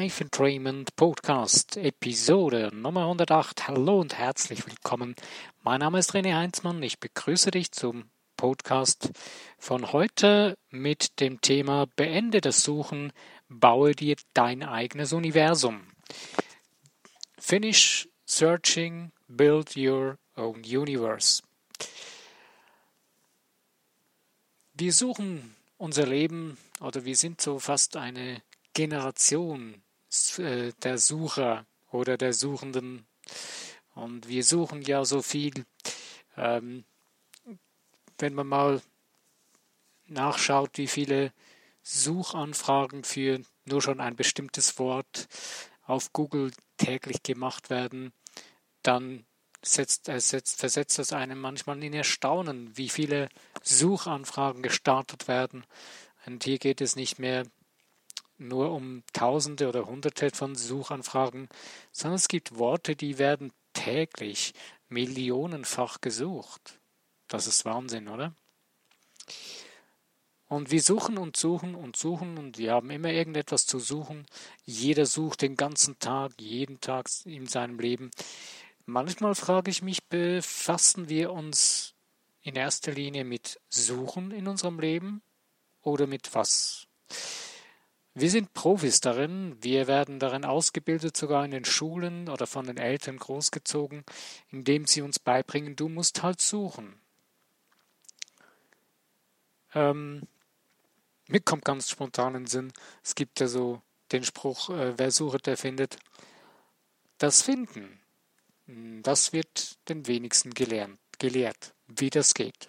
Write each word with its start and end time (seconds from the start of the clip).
Life 0.00 0.24
Entrainment 0.24 0.96
Podcast, 0.96 1.76
Episode 1.76 2.70
Nummer 2.72 3.02
108. 3.02 3.68
Hallo 3.68 4.00
und 4.00 4.16
herzlich 4.16 4.66
willkommen. 4.66 5.14
Mein 5.62 5.80
Name 5.80 5.98
ist 5.98 6.14
René 6.14 6.34
Heinzmann. 6.34 6.82
Ich 6.82 7.00
begrüße 7.00 7.50
dich 7.50 7.70
zum 7.70 8.08
Podcast 8.38 9.10
von 9.58 9.92
heute 9.92 10.56
mit 10.70 11.20
dem 11.20 11.42
Thema 11.42 11.84
Beende 11.96 12.40
das 12.40 12.62
Suchen, 12.62 13.12
baue 13.50 13.94
dir 13.94 14.16
dein 14.32 14.62
eigenes 14.62 15.12
Universum. 15.12 15.82
Finish 17.38 18.08
searching, 18.24 19.12
build 19.28 19.76
your 19.76 20.16
own 20.34 20.62
universe. 20.64 21.42
Wir 24.72 24.94
suchen 24.94 25.56
unser 25.76 26.06
Leben 26.06 26.56
oder 26.80 27.04
wir 27.04 27.16
sind 27.16 27.42
so 27.42 27.58
fast 27.58 27.98
eine 27.98 28.40
Generation 28.72 29.82
der 30.38 30.98
Sucher 30.98 31.66
oder 31.90 32.16
der 32.16 32.32
Suchenden. 32.32 33.06
Und 33.94 34.28
wir 34.28 34.44
suchen 34.44 34.82
ja 34.82 35.04
so 35.04 35.22
viel. 35.22 35.64
Ähm, 36.36 36.84
wenn 38.18 38.34
man 38.34 38.46
mal 38.46 38.82
nachschaut, 40.06 40.76
wie 40.78 40.88
viele 40.88 41.32
Suchanfragen 41.82 43.04
für 43.04 43.40
nur 43.64 43.82
schon 43.82 44.00
ein 44.00 44.16
bestimmtes 44.16 44.78
Wort 44.78 45.28
auf 45.82 46.12
Google 46.12 46.52
täglich 46.76 47.22
gemacht 47.22 47.70
werden, 47.70 48.12
dann 48.82 49.24
setzt, 49.62 50.08
äh, 50.08 50.20
setzt, 50.20 50.58
versetzt 50.58 50.98
das 50.98 51.12
einem 51.12 51.40
manchmal 51.40 51.82
in 51.82 51.92
Erstaunen, 51.92 52.76
wie 52.76 52.88
viele 52.88 53.28
Suchanfragen 53.62 54.62
gestartet 54.62 55.28
werden. 55.28 55.64
Und 56.26 56.44
hier 56.44 56.58
geht 56.58 56.80
es 56.80 56.96
nicht 56.96 57.18
mehr 57.18 57.44
nur 58.40 58.72
um 58.72 59.02
Tausende 59.12 59.68
oder 59.68 59.86
Hunderte 59.86 60.30
von 60.30 60.54
Suchanfragen, 60.54 61.48
sondern 61.92 62.16
es 62.16 62.28
gibt 62.28 62.58
Worte, 62.58 62.96
die 62.96 63.18
werden 63.18 63.52
täglich 63.72 64.54
millionenfach 64.88 66.00
gesucht. 66.00 66.80
Das 67.28 67.46
ist 67.46 67.64
Wahnsinn, 67.64 68.08
oder? 68.08 68.34
Und 70.48 70.72
wir 70.72 70.82
suchen 70.82 71.16
und 71.16 71.36
suchen 71.36 71.76
und 71.76 71.94
suchen 71.94 72.36
und 72.36 72.58
wir 72.58 72.72
haben 72.72 72.90
immer 72.90 73.10
irgendetwas 73.10 73.66
zu 73.66 73.78
suchen. 73.78 74.26
Jeder 74.64 75.06
sucht 75.06 75.42
den 75.42 75.54
ganzen 75.54 76.00
Tag, 76.00 76.32
jeden 76.40 76.80
Tag 76.80 77.08
in 77.24 77.46
seinem 77.46 77.78
Leben. 77.78 78.10
Manchmal 78.84 79.36
frage 79.36 79.70
ich 79.70 79.82
mich, 79.82 80.02
befassen 80.08 81.08
wir 81.08 81.32
uns 81.32 81.94
in 82.42 82.56
erster 82.56 82.90
Linie 82.90 83.22
mit 83.22 83.60
Suchen 83.68 84.32
in 84.32 84.48
unserem 84.48 84.80
Leben 84.80 85.22
oder 85.82 86.08
mit 86.08 86.34
was? 86.34 86.88
Wir 88.14 88.28
sind 88.28 88.52
Profis 88.54 89.00
darin, 89.00 89.56
wir 89.60 89.86
werden 89.86 90.18
darin 90.18 90.44
ausgebildet, 90.44 91.16
sogar 91.16 91.44
in 91.44 91.52
den 91.52 91.64
Schulen 91.64 92.28
oder 92.28 92.46
von 92.46 92.66
den 92.66 92.76
Eltern 92.76 93.18
großgezogen, 93.18 94.04
indem 94.50 94.86
sie 94.86 95.02
uns 95.02 95.20
beibringen, 95.20 95.76
du 95.76 95.88
musst 95.88 96.22
halt 96.22 96.40
suchen. 96.40 97.00
Ähm, 99.74 100.22
mir 101.28 101.40
kommt 101.40 101.64
ganz 101.64 101.88
spontan 101.88 102.34
in 102.34 102.46
Sinn, 102.46 102.72
es 103.04 103.14
gibt 103.14 103.38
ja 103.38 103.46
so 103.46 103.80
den 104.10 104.24
Spruch, 104.24 104.70
äh, 104.70 104.98
wer 104.98 105.12
sucht, 105.12 105.46
der 105.46 105.56
findet. 105.56 105.96
Das 107.18 107.42
Finden, 107.42 108.00
das 109.02 109.32
wird 109.32 109.78
den 109.88 110.08
wenigsten 110.08 110.50
gelernt, 110.50 110.98
gelehrt, 111.18 111.74
wie 111.86 112.10
das 112.10 112.34
geht. 112.34 112.68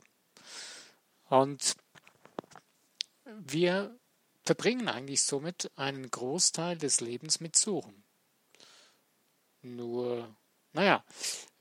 Und 1.30 1.76
wir 3.26 3.98
verbringen 4.44 4.88
eigentlich 4.88 5.24
somit 5.24 5.72
einen 5.76 6.10
Großteil 6.10 6.78
des 6.78 7.02
Lebens 7.02 7.40
mit 7.40 7.56
Suchen. 7.56 8.04
Nur, 9.62 10.36
naja, 10.74 11.04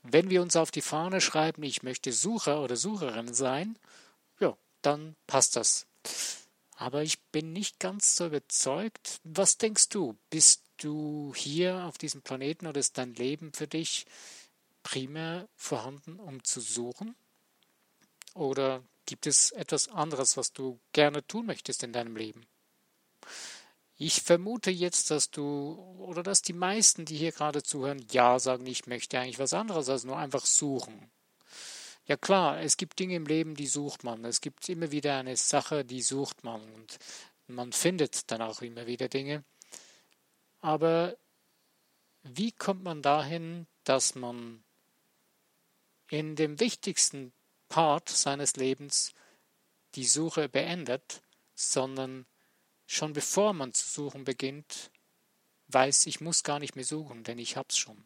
wenn 0.03 0.29
wir 0.29 0.41
uns 0.41 0.55
auf 0.55 0.71
die 0.71 0.81
Fahne 0.81 1.21
schreiben, 1.21 1.63
ich 1.63 1.83
möchte 1.83 2.11
Sucher 2.11 2.61
oder 2.61 2.75
Sucherin 2.75 3.33
sein, 3.33 3.77
ja, 4.39 4.57
dann 4.81 5.15
passt 5.27 5.55
das. 5.55 5.85
Aber 6.75 7.03
ich 7.03 7.21
bin 7.25 7.53
nicht 7.53 7.79
ganz 7.79 8.15
so 8.15 8.25
überzeugt. 8.25 9.19
Was 9.23 9.59
denkst 9.59 9.89
du? 9.89 10.17
Bist 10.31 10.63
du 10.77 11.33
hier 11.35 11.85
auf 11.85 11.99
diesem 11.99 12.23
Planeten 12.23 12.65
oder 12.65 12.79
ist 12.79 12.97
dein 12.97 13.13
Leben 13.13 13.53
für 13.53 13.67
dich 13.67 14.07
primär 14.81 15.47
vorhanden, 15.55 16.19
um 16.19 16.43
zu 16.43 16.59
suchen? 16.59 17.15
Oder 18.33 18.83
gibt 19.05 19.27
es 19.27 19.51
etwas 19.51 19.89
anderes, 19.89 20.37
was 20.37 20.53
du 20.53 20.79
gerne 20.93 21.25
tun 21.27 21.45
möchtest 21.45 21.83
in 21.83 21.93
deinem 21.93 22.15
Leben? 22.15 22.47
Ich 24.03 24.23
vermute 24.23 24.71
jetzt, 24.71 25.11
dass 25.11 25.29
du 25.29 25.75
oder 25.99 26.23
dass 26.23 26.41
die 26.41 26.53
meisten, 26.53 27.05
die 27.05 27.15
hier 27.17 27.31
gerade 27.31 27.61
zuhören, 27.61 28.03
ja 28.09 28.39
sagen, 28.39 28.65
ich 28.65 28.87
möchte 28.87 29.19
eigentlich 29.19 29.37
was 29.37 29.53
anderes 29.53 29.89
als 29.89 30.05
nur 30.05 30.17
einfach 30.17 30.43
suchen. 30.43 31.11
Ja 32.07 32.17
klar, 32.17 32.59
es 32.61 32.77
gibt 32.77 32.97
Dinge 32.97 33.13
im 33.13 33.27
Leben, 33.27 33.53
die 33.53 33.67
sucht 33.67 34.03
man. 34.03 34.25
Es 34.25 34.41
gibt 34.41 34.67
immer 34.69 34.89
wieder 34.89 35.19
eine 35.19 35.37
Sache, 35.37 35.85
die 35.85 36.01
sucht 36.01 36.43
man 36.43 36.63
und 36.73 36.97
man 37.45 37.73
findet 37.73 38.31
dann 38.31 38.41
auch 38.41 38.63
immer 38.63 38.87
wieder 38.87 39.07
Dinge. 39.07 39.43
Aber 40.61 41.15
wie 42.23 42.53
kommt 42.53 42.81
man 42.81 43.03
dahin, 43.03 43.67
dass 43.83 44.15
man 44.15 44.63
in 46.09 46.35
dem 46.35 46.59
wichtigsten 46.59 47.33
Part 47.69 48.09
seines 48.09 48.55
Lebens 48.55 49.13
die 49.93 50.05
Suche 50.05 50.49
beendet, 50.49 51.21
sondern 51.53 52.25
Schon 52.93 53.13
bevor 53.13 53.53
man 53.53 53.73
zu 53.73 53.87
suchen 53.87 54.25
beginnt, 54.25 54.91
weiß, 55.69 56.07
ich 56.07 56.19
muss 56.19 56.43
gar 56.43 56.59
nicht 56.59 56.75
mehr 56.75 56.83
suchen, 56.83 57.23
denn 57.23 57.39
ich 57.39 57.55
hab's 57.55 57.77
schon. 57.77 58.03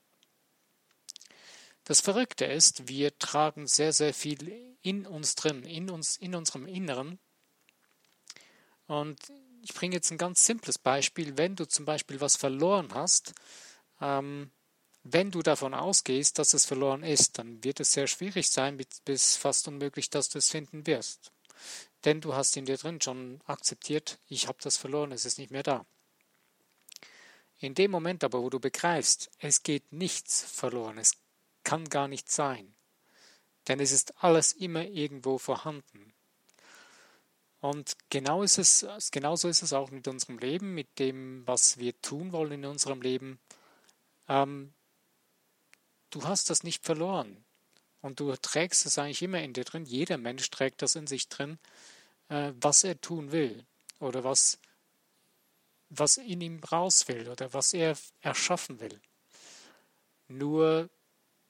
Das 1.86 2.02
Verrückte 2.02 2.46
ist, 2.46 2.88
wir 2.88 3.18
tragen 3.18 3.66
sehr, 3.66 3.94
sehr 3.94 4.14
viel 4.14 4.78
in 4.84 5.08
uns 5.08 5.34
drin, 5.34 5.64
in 5.64 5.90
uns, 5.90 6.18
in 6.18 6.36
unserem 6.36 6.68
Inneren. 6.68 7.18
Und 8.86 9.18
ich 9.64 9.74
bringe 9.74 9.96
jetzt 9.96 10.12
ein 10.12 10.20
ganz 10.20 10.46
simples 10.46 10.78
Beispiel. 10.78 11.36
Wenn 11.36 11.56
du 11.56 11.68
zum 11.68 11.86
Beispiel 11.86 12.22
was 12.22 12.36
verloren 12.36 12.94
hast, 12.94 13.34
ähm, 14.02 14.52
wenn 15.02 15.32
du 15.32 15.42
davon 15.42 15.74
ausgehst, 15.74 16.38
dass 16.38 16.54
es 16.54 16.68
verloren 16.68 17.02
ist, 17.02 17.40
dann 17.40 17.64
wird 17.64 17.80
es 17.80 17.92
sehr 17.92 18.06
schwierig 18.06 18.52
sein, 18.52 18.80
bis 19.04 19.36
fast 19.36 19.68
unmöglich, 19.68 20.12
dass 20.12 20.30
du 20.30 20.38
es 20.38 20.52
finden 20.52 20.86
wirst. 20.86 21.32
Denn 22.06 22.22
du 22.22 22.36
hast 22.36 22.56
in 22.56 22.66
dir 22.66 22.78
drin 22.78 23.02
schon 23.02 23.42
akzeptiert, 23.48 24.20
ich 24.30 24.48
habe 24.48 24.60
das 24.62 24.78
verloren, 24.78 25.12
es 25.12 25.26
ist 25.26 25.40
nicht 25.40 25.52
mehr 25.52 25.64
da. 25.64 25.86
In 27.60 27.74
dem 27.74 27.90
Moment 27.90 28.24
aber, 28.24 28.44
wo 28.44 28.50
du 28.52 28.60
begreifst, 28.60 29.32
es 29.40 29.64
geht 29.64 29.92
nichts 29.92 30.44
verloren, 30.44 31.00
es 31.00 31.18
kann 31.64 31.90
gar 31.90 32.08
nicht 32.08 32.32
sein, 32.32 32.76
denn 33.68 33.80
es 33.80 33.92
ist 33.92 34.24
alles 34.24 34.54
immer 34.54 34.86
irgendwo 34.86 35.40
vorhanden. 35.40 36.14
Und 37.60 37.98
genau 38.12 38.44
ist 38.44 38.60
es, 38.60 38.86
genauso 39.10 39.48
ist 39.48 39.64
es 39.64 39.74
auch 39.74 39.90
mit 39.90 40.08
unserem 40.08 40.38
Leben, 40.38 40.76
mit 40.76 41.00
dem, 41.00 41.42
was 41.48 41.80
wir 41.80 42.00
tun 42.02 42.32
wollen 42.32 42.52
in 42.52 42.66
unserem 42.66 43.02
Leben. 43.02 43.40
Ähm, 44.28 44.72
du 46.12 46.26
hast 46.26 46.52
das 46.52 46.62
nicht 46.62 46.86
verloren. 46.86 47.44
Und 48.02 48.20
du 48.20 48.36
trägst 48.36 48.86
es 48.86 49.00
eigentlich 49.00 49.24
immer 49.24 49.42
in 49.42 49.54
dir 49.54 49.64
drin. 49.64 49.84
Jeder 49.84 50.20
Mensch 50.20 50.48
trägt 50.52 50.84
das 50.84 50.96
in 50.96 51.08
sich 51.08 51.28
drin 51.28 51.58
äh, 52.30 52.52
was 52.60 52.84
er 52.84 53.00
tun 53.00 53.32
will 53.32 53.66
oder 54.00 54.24
was, 54.24 54.60
was 55.90 56.18
in 56.18 56.42
ihm 56.42 56.64
raus 56.64 57.08
will 57.08 57.30
oder 57.30 57.54
was 57.54 57.74
er 57.74 57.98
erschaffen 58.22 58.80
will. 58.80 59.00
Nur 60.28 60.90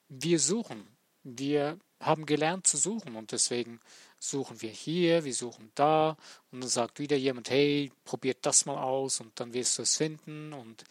wir 0.10 0.40
suchen, 0.40 0.88
wir 1.24 1.80
haben 2.00 2.26
gelernt 2.26 2.68
zu 2.68 2.78
suchen 2.78 3.16
und 3.16 3.32
deswegen 3.32 3.80
suchen 4.20 4.62
wir 4.62 4.70
hier, 4.70 5.24
wir 5.24 5.34
suchen 5.34 5.72
da 5.76 6.18
und 6.52 6.62
dann 6.62 6.70
sagt 6.70 7.00
wieder 7.00 7.16
jemand, 7.16 7.50
hey, 7.50 7.92
probiert 8.04 8.46
das 8.46 8.66
mal 8.66 8.78
aus 8.78 9.20
und 9.20 9.40
dann 9.40 9.54
wirst 9.54 9.78
du 9.78 9.84
es 9.84 9.98
finden 9.98 10.54
und 10.54 10.84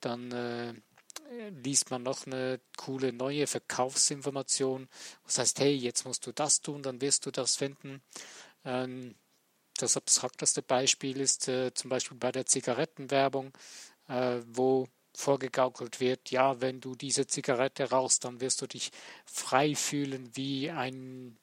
dann 0.00 0.32
äh, 0.32 0.74
liest 1.62 1.90
man 1.90 2.02
noch 2.02 2.26
eine 2.26 2.60
coole 2.76 3.12
neue 3.12 3.46
Verkaufsinformation. 3.46 4.88
Das 5.24 5.38
heißt, 5.38 5.60
hey, 5.60 5.74
jetzt 5.74 6.04
musst 6.04 6.26
du 6.26 6.32
das 6.32 6.60
tun, 6.60 6.82
dann 6.82 7.00
wirst 7.00 7.26
du 7.26 7.30
das 7.30 7.56
finden. 7.56 8.02
Ähm, 8.64 9.14
das 9.82 9.96
abstrakteste 9.96 10.62
Beispiel 10.62 11.20
ist 11.20 11.48
äh, 11.48 11.74
zum 11.74 11.90
Beispiel 11.90 12.16
bei 12.16 12.32
der 12.32 12.46
Zigarettenwerbung, 12.46 13.52
äh, 14.08 14.40
wo 14.46 14.88
vorgegaukelt 15.14 16.00
wird, 16.00 16.30
ja, 16.30 16.60
wenn 16.60 16.80
du 16.80 16.94
diese 16.94 17.26
Zigarette 17.26 17.90
rauchst, 17.90 18.24
dann 18.24 18.40
wirst 18.40 18.62
du 18.62 18.66
dich 18.66 18.90
frei 19.26 19.74
fühlen 19.74 20.30
wie 20.34 20.70
ein 20.70 21.36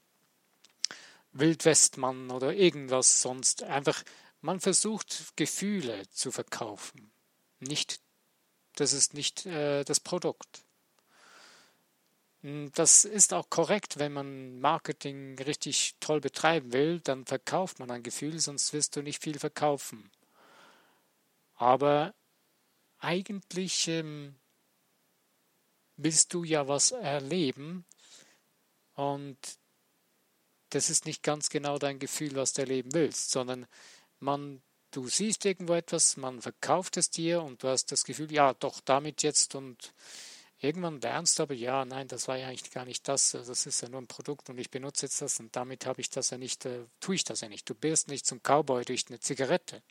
Wildwestmann 1.32 2.32
oder 2.32 2.54
irgendwas 2.54 3.22
sonst. 3.22 3.64
Einfach, 3.64 4.04
man 4.42 4.60
versucht 4.60 5.36
Gefühle 5.36 6.10
zu 6.10 6.32
verkaufen. 6.32 7.12
Nicht, 7.60 8.00
das 8.76 8.94
ist 8.94 9.14
nicht 9.14 9.46
äh, 9.46 9.84
das 9.84 10.00
Produkt. 10.00 10.64
Hm, 12.42 12.72
das 12.74 13.06
ist 13.06 13.34
auch 13.34 13.50
korrekt, 13.50 14.00
wenn 14.00 14.14
man 14.14 14.60
Marketing 14.60 15.38
richtig 15.40 15.96
toll 16.00 16.22
betreiben 16.22 16.72
will, 16.74 17.00
dann 17.02 17.26
verkauft 17.26 17.80
man 17.80 17.92
ein 17.92 18.04
Gefühl, 18.04 18.40
sonst 18.40 18.74
wirst 18.74 18.96
du 18.96 19.02
nicht 19.02 19.22
viel 19.22 19.40
verkaufen. 19.40 20.10
Aber 21.56 22.14
eigentlich 23.00 23.88
ähm, 23.90 24.36
willst 25.98 26.34
du 26.34 26.44
ja 26.44 26.68
was 26.68 26.92
erleben 26.92 27.86
und 28.96 29.38
das 30.70 30.90
ist 30.90 31.06
nicht 31.06 31.24
ganz 31.24 31.50
genau 31.50 31.78
dein 31.78 32.00
Gefühl, 32.00 32.36
was 32.36 32.54
du 32.54 32.62
erleben 32.62 32.94
willst, 32.94 33.32
sondern 33.32 33.66
man, 34.20 34.62
du 34.92 35.08
siehst 35.08 35.46
irgendwo 35.46 35.74
etwas, 35.74 36.16
man 36.16 36.42
verkauft 36.42 36.98
es 36.98 37.10
dir 37.10 37.42
und 37.42 37.64
du 37.64 37.68
hast 37.68 37.92
das 37.92 38.04
Gefühl, 38.04 38.32
ja, 38.32 38.54
doch 38.54 38.80
damit 38.82 39.24
jetzt 39.24 39.56
und 39.56 39.94
irgendwann 40.60 41.00
lernst 41.02 41.40
du 41.40 41.44
aber, 41.44 41.54
ja, 41.54 41.86
nein, 41.86 42.08
das 42.08 42.28
war 42.28 42.38
ja 42.38 42.48
eigentlich 42.48 42.72
gar 42.72 42.86
nicht 42.86 43.08
das, 43.08 43.32
das 43.32 43.66
ist 43.66 43.82
ja 43.82 43.90
nur 43.90 44.02
ein 44.02 44.08
Produkt 44.08 44.50
und 44.50 44.58
ich 44.58 44.70
benutze 44.70 45.06
jetzt 45.06 45.22
das 45.22 45.40
und 45.40 45.56
damit 45.56 45.86
habe 45.86 46.02
ich 46.02 46.10
das 46.10 46.30
ja 46.30 46.38
nicht, 46.38 46.66
äh, 46.66 46.86
tue 47.00 47.16
ich 47.16 47.24
das 47.24 47.42
ja 47.42 47.50
nicht. 47.50 47.70
Du 47.70 47.76
bist 47.76 48.08
nicht 48.08 48.26
zum 48.26 48.42
Cowboy 48.42 48.84
durch 48.86 49.06
eine 49.08 49.20
Zigarette. 49.20 49.82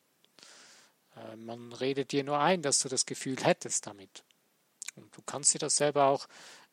Äh, 1.16 1.36
man 1.36 1.72
redet 1.72 2.12
dir 2.12 2.24
nur 2.24 2.38
ein, 2.38 2.62
dass 2.62 2.80
du 2.80 2.88
das 2.88 3.06
Gefühl 3.06 3.36
hättest 3.42 3.86
damit. 3.86 4.24
Und 4.96 5.16
du 5.16 5.22
kannst 5.22 5.54
dir 5.54 5.58
das 5.58 5.76
selber 5.76 6.06
auch 6.06 6.28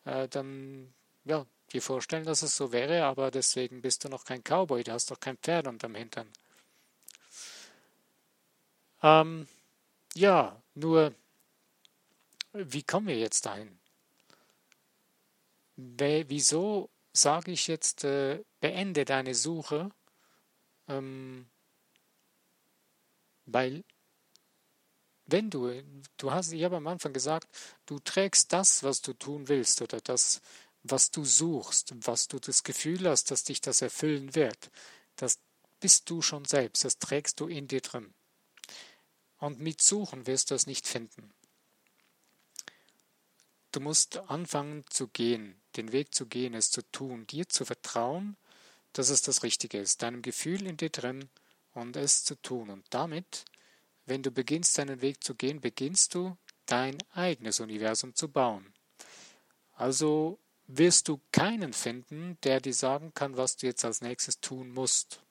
äh, 0.05 0.27
dann, 0.27 0.93
ja, 1.23 1.45
dir 1.71 1.81
vorstellen, 1.81 2.25
dass 2.25 2.41
es 2.41 2.55
so 2.55 2.71
wäre, 2.71 3.05
aber 3.05 3.31
deswegen 3.31 3.81
bist 3.81 4.03
du 4.03 4.09
noch 4.09 4.25
kein 4.25 4.43
Cowboy, 4.43 4.83
du 4.83 4.91
hast 4.91 5.11
doch 5.11 5.19
kein 5.19 5.37
Pferd 5.37 5.67
unterm 5.67 5.95
Hintern. 5.95 6.29
Ähm, 9.01 9.47
ja, 10.15 10.61
nur, 10.73 11.13
wie 12.53 12.83
kommen 12.83 13.07
wir 13.07 13.17
jetzt 13.17 13.45
dahin? 13.45 13.77
Wieso 15.77 16.89
sage 17.13 17.51
ich 17.51 17.67
jetzt, 17.67 18.03
äh, 18.03 18.43
beende 18.59 19.05
deine 19.05 19.35
Suche? 19.35 19.89
Ähm, 20.87 21.49
weil 23.45 23.83
wenn 25.25 25.49
du, 25.49 25.71
du 26.17 26.31
hast, 26.31 26.51
ich 26.51 26.63
habe 26.63 26.77
am 26.77 26.87
Anfang 26.87 27.13
gesagt, 27.13 27.47
du 27.85 27.99
trägst 27.99 28.53
das, 28.53 28.83
was 28.83 29.01
du 29.01 29.13
tun 29.13 29.47
willst 29.47 29.81
oder 29.81 29.99
das, 29.99 30.41
was 30.83 31.09
du 31.09 31.25
suchst, 31.25 31.93
was 32.05 32.27
du 32.27 32.39
das 32.39 32.63
Gefühl 32.63 33.09
hast, 33.09 33.31
dass 33.31 33.43
dich 33.43 33.59
das 33.59 33.81
erfüllen 33.81 34.35
wird, 34.35 34.69
das 35.15 35.39
bist 35.79 36.09
du 36.09 36.21
schon 36.21 36.45
selbst, 36.45 36.85
das 36.85 36.99
trägst 36.99 37.39
du 37.39 37.47
in 37.47 37.67
dir 37.67 37.81
drin. 37.81 38.13
Und 39.37 39.59
mit 39.59 39.81
Suchen 39.81 40.27
wirst 40.27 40.51
du 40.51 40.55
es 40.55 40.67
nicht 40.67 40.87
finden. 40.87 41.33
Du 43.71 43.79
musst 43.79 44.17
anfangen 44.29 44.85
zu 44.89 45.07
gehen, 45.07 45.61
den 45.77 45.91
Weg 45.91 46.13
zu 46.13 46.25
gehen, 46.25 46.53
es 46.53 46.71
zu 46.71 46.81
tun, 46.91 47.27
dir 47.27 47.47
zu 47.49 47.65
vertrauen, 47.65 48.37
dass 48.93 49.09
es 49.09 49.21
das 49.21 49.43
Richtige 49.43 49.79
ist, 49.79 50.01
deinem 50.01 50.21
Gefühl 50.21 50.65
in 50.67 50.77
dir 50.77 50.89
drin 50.89 51.29
und 51.73 51.97
es 51.97 52.23
zu 52.23 52.35
tun. 52.35 52.69
Und 52.69 52.85
damit 52.89 53.45
wenn 54.05 54.21
du 54.21 54.31
beginnst, 54.31 54.77
deinen 54.77 55.01
Weg 55.01 55.23
zu 55.23 55.35
gehen, 55.35 55.61
beginnst 55.61 56.13
du 56.13 56.37
dein 56.65 56.97
eigenes 57.11 57.59
Universum 57.59 58.13
zu 58.15 58.29
bauen. 58.29 58.73
Also 59.73 60.39
wirst 60.67 61.07
du 61.07 61.19
keinen 61.31 61.73
finden, 61.73 62.37
der 62.43 62.61
dir 62.61 62.73
sagen 62.73 63.13
kann, 63.13 63.37
was 63.37 63.57
du 63.57 63.67
jetzt 63.67 63.83
als 63.83 64.01
nächstes 64.01 64.39
tun 64.39 64.71
musst. 64.71 65.21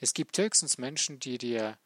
Es 0.00 0.14
gibt 0.14 0.36
höchstens 0.38 0.78
Menschen, 0.78 1.18
die 1.18 1.38
dir 1.38 1.78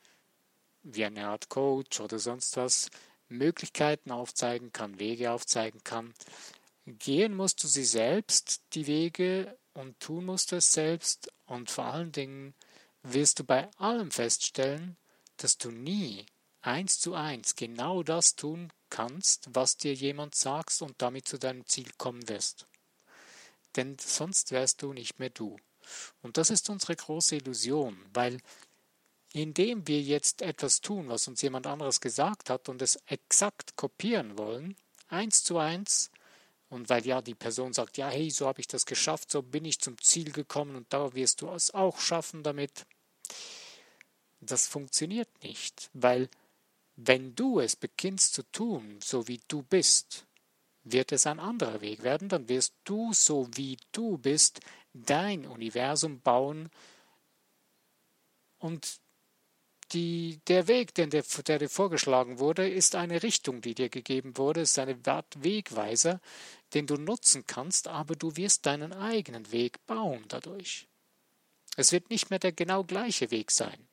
wie 0.82 1.04
eine 1.04 1.28
Art 1.28 1.48
Coach 1.48 2.00
oder 2.00 2.18
sonst 2.18 2.56
was 2.56 2.90
Möglichkeiten 3.28 4.10
aufzeigen 4.10 4.72
kann, 4.72 4.98
Wege 4.98 5.30
aufzeigen 5.30 5.82
kann. 5.84 6.14
Gehen 6.96 7.34
musst 7.34 7.62
du 7.62 7.68
sie 7.68 7.84
selbst, 7.84 8.62
die 8.72 8.86
Wege, 8.86 9.58
und 9.74 9.98
tun 10.00 10.24
musst 10.24 10.52
du 10.52 10.56
es 10.56 10.72
selbst, 10.72 11.30
und 11.46 11.70
vor 11.70 11.84
allen 11.84 12.12
Dingen 12.12 12.54
wirst 13.02 13.40
du 13.40 13.44
bei 13.44 13.70
allem 13.76 14.10
feststellen, 14.10 14.96
dass 15.36 15.58
du 15.58 15.70
nie 15.70 16.24
eins 16.60 16.98
zu 16.98 17.14
eins 17.14 17.56
genau 17.56 18.02
das 18.02 18.36
tun 18.36 18.72
kannst, 18.90 19.48
was 19.52 19.76
dir 19.76 19.94
jemand 19.94 20.34
sagt 20.34 20.80
und 20.82 21.00
damit 21.00 21.28
zu 21.28 21.38
deinem 21.38 21.66
Ziel 21.66 21.90
kommen 21.98 22.28
wirst. 22.28 22.66
Denn 23.76 23.96
sonst 23.98 24.50
wärst 24.50 24.82
du 24.82 24.92
nicht 24.92 25.18
mehr 25.18 25.30
du. 25.30 25.56
Und 26.22 26.36
das 26.36 26.50
ist 26.50 26.68
unsere 26.68 26.96
große 26.96 27.36
Illusion, 27.36 27.96
weil 28.12 28.38
indem 29.32 29.86
wir 29.86 30.00
jetzt 30.00 30.42
etwas 30.42 30.80
tun, 30.80 31.08
was 31.08 31.28
uns 31.28 31.42
jemand 31.42 31.66
anderes 31.66 32.00
gesagt 32.00 32.50
hat 32.50 32.68
und 32.68 32.82
es 32.82 32.96
exakt 33.06 33.76
kopieren 33.76 34.38
wollen, 34.38 34.76
eins 35.08 35.44
zu 35.44 35.58
eins, 35.58 36.10
und 36.68 36.88
weil 36.88 37.06
ja 37.06 37.22
die 37.22 37.34
Person 37.34 37.72
sagt, 37.72 37.96
ja, 37.96 38.08
hey, 38.08 38.30
so 38.30 38.46
habe 38.46 38.60
ich 38.60 38.66
das 38.66 38.86
geschafft, 38.86 39.30
so 39.30 39.42
bin 39.42 39.64
ich 39.64 39.80
zum 39.80 39.98
Ziel 40.00 40.32
gekommen 40.32 40.76
und 40.76 40.92
da 40.92 41.14
wirst 41.14 41.40
du 41.40 41.48
es 41.50 41.72
auch 41.72 41.98
schaffen 41.98 42.42
damit, 42.42 42.86
das 44.40 44.66
funktioniert 44.66 45.28
nicht, 45.42 45.90
weil 45.92 46.28
wenn 46.96 47.34
du 47.34 47.60
es 47.60 47.76
beginnst 47.76 48.34
zu 48.34 48.42
tun, 48.50 48.98
so 49.02 49.28
wie 49.28 49.40
du 49.48 49.62
bist, 49.62 50.26
wird 50.84 51.12
es 51.12 51.26
ein 51.26 51.40
anderer 51.40 51.80
Weg 51.80 52.02
werden, 52.02 52.28
dann 52.28 52.48
wirst 52.48 52.74
du, 52.84 53.12
so 53.12 53.48
wie 53.54 53.78
du 53.92 54.18
bist, 54.18 54.60
dein 54.92 55.46
Universum 55.46 56.20
bauen 56.20 56.70
und 58.58 59.00
die, 59.92 60.40
der 60.48 60.68
Weg, 60.68 60.94
der, 60.94 61.06
der 61.06 61.58
dir 61.58 61.68
vorgeschlagen 61.68 62.38
wurde, 62.38 62.68
ist 62.68 62.94
eine 62.94 63.22
Richtung, 63.22 63.62
die 63.62 63.74
dir 63.74 63.88
gegeben 63.88 64.36
wurde, 64.36 64.62
ist 64.62 64.78
eine 64.78 64.98
Wegweiser, 65.04 66.20
den 66.74 66.86
du 66.86 66.96
nutzen 66.96 67.46
kannst, 67.46 67.88
aber 67.88 68.14
du 68.14 68.36
wirst 68.36 68.66
deinen 68.66 68.92
eigenen 68.92 69.50
Weg 69.52 69.84
bauen 69.86 70.24
dadurch. 70.28 70.86
Es 71.76 71.92
wird 71.92 72.10
nicht 72.10 72.30
mehr 72.30 72.38
der 72.38 72.52
genau 72.52 72.84
gleiche 72.84 73.30
Weg 73.30 73.50
sein. 73.50 73.88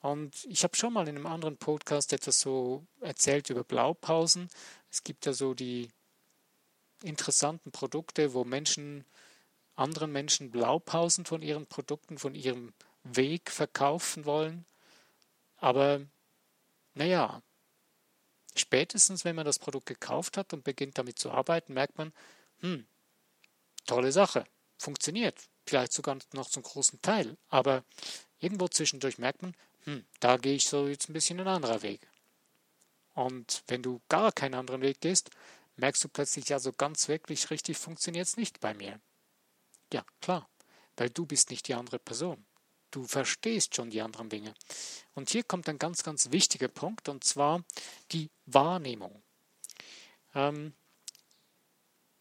Und 0.00 0.44
ich 0.44 0.62
habe 0.62 0.76
schon 0.76 0.92
mal 0.92 1.08
in 1.08 1.16
einem 1.16 1.26
anderen 1.26 1.56
Podcast 1.56 2.12
etwas 2.12 2.40
so 2.40 2.86
erzählt 3.00 3.50
über 3.50 3.64
Blaupausen. 3.64 4.48
Es 4.90 5.02
gibt 5.02 5.26
ja 5.26 5.32
so 5.32 5.54
die 5.54 5.88
interessanten 7.02 7.72
Produkte, 7.72 8.34
wo 8.34 8.44
Menschen 8.44 9.04
anderen 9.78 10.10
Menschen 10.10 10.50
Blaupausen 10.50 11.24
von 11.24 11.42
ihren 11.42 11.66
Produkten, 11.66 12.18
von 12.18 12.34
ihrem 12.34 12.72
Weg 13.04 13.50
verkaufen 13.50 14.24
wollen. 14.24 14.64
Aber 15.56 16.00
naja, 16.94 17.42
spätestens 18.58 19.24
wenn 19.24 19.36
man 19.36 19.44
das 19.44 19.58
Produkt 19.58 19.86
gekauft 19.86 20.36
hat 20.36 20.52
und 20.52 20.64
beginnt 20.64 20.98
damit 20.98 21.18
zu 21.18 21.30
arbeiten, 21.30 21.74
merkt 21.74 21.98
man, 21.98 22.12
hm, 22.60 22.86
tolle 23.86 24.12
Sache, 24.12 24.44
funktioniert, 24.76 25.40
vielleicht 25.66 25.92
sogar 25.92 26.18
noch 26.32 26.48
zum 26.48 26.62
großen 26.62 27.00
Teil. 27.02 27.36
Aber 27.48 27.84
irgendwo 28.40 28.68
zwischendurch 28.68 29.18
merkt 29.18 29.42
man, 29.42 29.54
hm, 29.84 30.04
da 30.20 30.36
gehe 30.36 30.54
ich 30.54 30.68
so 30.68 30.86
jetzt 30.88 31.08
ein 31.08 31.14
bisschen 31.14 31.40
ein 31.40 31.48
anderer 31.48 31.82
Weg. 31.82 32.00
Und 33.14 33.64
wenn 33.66 33.82
du 33.82 34.00
gar 34.08 34.32
keinen 34.32 34.54
anderen 34.54 34.82
Weg 34.82 35.00
gehst, 35.00 35.30
merkst 35.76 36.04
du 36.04 36.08
plötzlich, 36.08 36.48
ja, 36.48 36.58
so 36.58 36.72
ganz 36.72 37.08
wirklich 37.08 37.50
richtig 37.50 37.76
funktioniert 37.76 38.28
es 38.28 38.36
nicht 38.36 38.60
bei 38.60 38.74
mir. 38.74 39.00
Ja, 39.92 40.04
klar, 40.20 40.48
weil 40.96 41.10
du 41.10 41.26
bist 41.26 41.50
nicht 41.50 41.66
die 41.68 41.74
andere 41.74 41.98
Person. 41.98 42.44
Du 42.90 43.04
verstehst 43.04 43.74
schon 43.74 43.90
die 43.90 44.00
anderen 44.00 44.28
Dinge. 44.28 44.54
Und 45.14 45.30
hier 45.30 45.44
kommt 45.44 45.68
ein 45.68 45.78
ganz, 45.78 46.02
ganz 46.02 46.30
wichtiger 46.30 46.68
Punkt, 46.68 47.08
und 47.08 47.24
zwar 47.24 47.62
die 48.12 48.30
Wahrnehmung. 48.46 49.22
Ähm, 50.34 50.72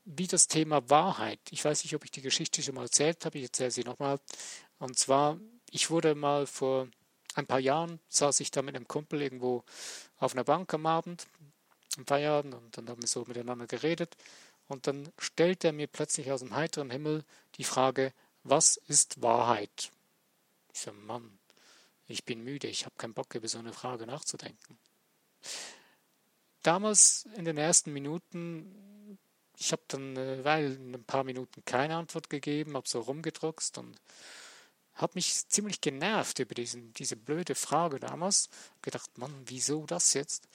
wie 0.03 0.27
das 0.27 0.47
Thema 0.47 0.89
Wahrheit. 0.89 1.39
Ich 1.51 1.63
weiß 1.63 1.83
nicht, 1.83 1.93
ob 1.95 2.05
ich 2.05 2.11
die 2.11 2.21
Geschichte 2.21 2.63
schon 2.63 2.75
mal 2.75 2.83
erzählt 2.83 3.25
habe, 3.25 3.37
ich 3.37 3.45
erzähle 3.45 3.71
sie 3.71 3.83
nochmal. 3.83 4.19
Und 4.79 4.97
zwar, 4.97 5.37
ich 5.69 5.89
wurde 5.89 6.15
mal 6.15 6.47
vor 6.47 6.87
ein 7.35 7.45
paar 7.45 7.59
Jahren 7.59 7.99
saß 8.07 8.39
ich 8.39 8.51
da 8.51 8.61
mit 8.61 8.75
einem 8.75 8.87
Kumpel 8.87 9.21
irgendwo 9.21 9.63
auf 10.17 10.33
einer 10.33 10.43
Bank 10.43 10.73
am 10.73 10.85
Abend, 10.85 11.27
am 11.97 12.05
Feierabend, 12.05 12.55
und 12.55 12.77
dann 12.77 12.89
haben 12.89 13.01
wir 13.01 13.07
so 13.07 13.25
miteinander 13.27 13.67
geredet. 13.67 14.15
Und 14.67 14.87
dann 14.87 15.11
stellt 15.17 15.63
er 15.63 15.71
mir 15.71 15.87
plötzlich 15.87 16.31
aus 16.31 16.39
dem 16.39 16.55
heiteren 16.55 16.89
Himmel 16.89 17.23
die 17.55 17.63
Frage, 17.63 18.13
was 18.43 18.77
ist 18.87 19.21
Wahrheit? 19.21 19.91
Ich 20.77 20.83
sage, 20.83 20.97
Mann, 20.97 21.39
ich 22.05 22.23
bin 22.23 22.43
müde, 22.43 22.67
ich 22.67 22.85
habe 22.85 22.93
keinen 22.99 23.15
Bock, 23.15 23.33
über 23.33 23.47
so 23.47 23.57
eine 23.57 23.73
Frage 23.73 24.05
nachzudenken. 24.05 24.77
Damals 26.61 27.27
in 27.35 27.45
den 27.45 27.57
ersten 27.57 27.91
Minuten, 27.91 29.17
ich 29.57 29.71
habe 29.71 29.81
dann 29.87 30.15
eine 30.15 30.43
Weile, 30.43 30.75
ein 30.75 31.03
paar 31.03 31.23
Minuten 31.23 31.65
keine 31.65 31.95
Antwort 31.95 32.29
gegeben, 32.29 32.75
habe 32.75 32.87
so 32.87 32.99
rumgedruckst 32.99 33.79
und 33.79 33.99
habe 34.93 35.13
mich 35.15 35.47
ziemlich 35.47 35.81
genervt 35.81 36.37
über 36.37 36.53
diesen, 36.53 36.93
diese 36.93 37.15
blöde 37.15 37.55
Frage 37.55 37.99
damals. 37.99 38.47
Gedacht, 38.83 39.17
Mann, 39.17 39.33
wieso 39.47 39.87
das 39.87 40.13
jetzt? 40.13 40.47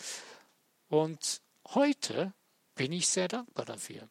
Und 0.88 1.40
heute 1.70 2.32
bin 2.76 2.92
ich 2.92 3.08
sehr 3.08 3.26
dankbar 3.26 3.64
dafür. 3.64 4.08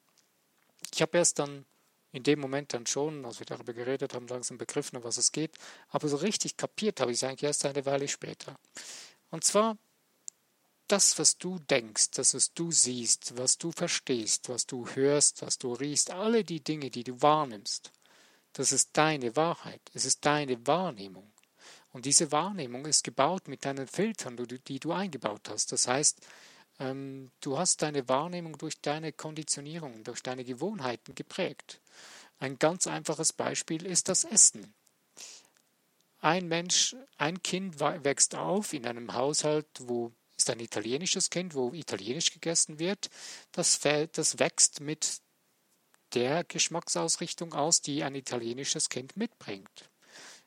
Ich 0.93 1.01
habe 1.01 1.17
erst 1.17 1.39
dann 1.39 1.65
in 2.11 2.23
dem 2.23 2.39
Moment 2.39 2.73
dann 2.73 2.85
schon, 2.85 3.25
als 3.25 3.39
wir 3.39 3.45
darüber 3.45 3.73
geredet 3.73 4.13
haben, 4.13 4.27
langsam 4.27 4.57
begriffen, 4.57 4.97
um 4.97 5.03
was 5.03 5.17
es 5.17 5.31
geht. 5.31 5.57
Aber 5.89 6.07
so 6.07 6.17
richtig 6.17 6.57
kapiert 6.57 6.99
habe 6.99 7.11
ich 7.11 7.17
es 7.17 7.23
eigentlich 7.23 7.43
erst 7.43 7.65
eine 7.65 7.85
Weile 7.85 8.07
später. 8.07 8.57
Und 9.29 9.43
zwar 9.43 9.77
das, 10.87 11.17
was 11.17 11.37
du 11.37 11.57
denkst, 11.59 12.11
das, 12.11 12.33
was 12.33 12.53
du 12.53 12.71
siehst, 12.71 13.37
was 13.37 13.57
du 13.57 13.71
verstehst, 13.71 14.49
was 14.49 14.65
du 14.65 14.85
hörst, 14.87 15.41
was 15.41 15.57
du 15.57 15.73
riechst, 15.73 16.11
alle 16.11 16.43
die 16.43 16.61
Dinge, 16.61 16.89
die 16.89 17.05
du 17.05 17.21
wahrnimmst, 17.21 17.91
das 18.53 18.73
ist 18.73 18.89
deine 18.93 19.35
Wahrheit, 19.37 19.81
es 19.93 20.03
ist 20.03 20.25
deine 20.25 20.67
Wahrnehmung. 20.67 21.31
Und 21.93 22.05
diese 22.05 22.31
Wahrnehmung 22.31 22.85
ist 22.85 23.03
gebaut 23.03 23.47
mit 23.47 23.65
deinen 23.65 23.87
Filtern, 23.87 24.37
die 24.37 24.79
du 24.79 24.91
eingebaut 24.91 25.49
hast. 25.49 25.71
Das 25.71 25.87
heißt, 25.87 26.19
ähm, 26.79 27.31
du 27.41 27.57
hast 27.57 27.81
deine 27.81 28.07
Wahrnehmung 28.07 28.57
durch 28.57 28.79
deine 28.81 29.11
Konditionierung, 29.11 30.03
durch 30.03 30.23
deine 30.23 30.43
Gewohnheiten 30.43 31.15
geprägt. 31.15 31.80
Ein 32.41 32.57
ganz 32.57 32.87
einfaches 32.87 33.33
Beispiel 33.33 33.85
ist 33.85 34.09
das 34.09 34.23
Essen. 34.23 34.73
Ein 36.21 36.47
Mensch, 36.47 36.95
ein 37.17 37.43
Kind 37.43 37.79
wächst 37.79 38.33
auf 38.33 38.73
in 38.73 38.87
einem 38.87 39.13
Haushalt, 39.13 39.67
wo 39.81 40.11
ist 40.35 40.49
ein 40.49 40.59
italienisches 40.59 41.29
Kind, 41.29 41.53
wo 41.53 41.71
italienisch 41.71 42.33
gegessen 42.33 42.79
wird. 42.79 43.11
Das, 43.51 43.79
das 43.79 44.39
wächst 44.39 44.81
mit 44.81 45.21
der 46.15 46.43
Geschmacksausrichtung 46.43 47.53
aus, 47.53 47.83
die 47.83 48.01
ein 48.01 48.15
italienisches 48.15 48.89
Kind 48.89 49.15
mitbringt. 49.15 49.91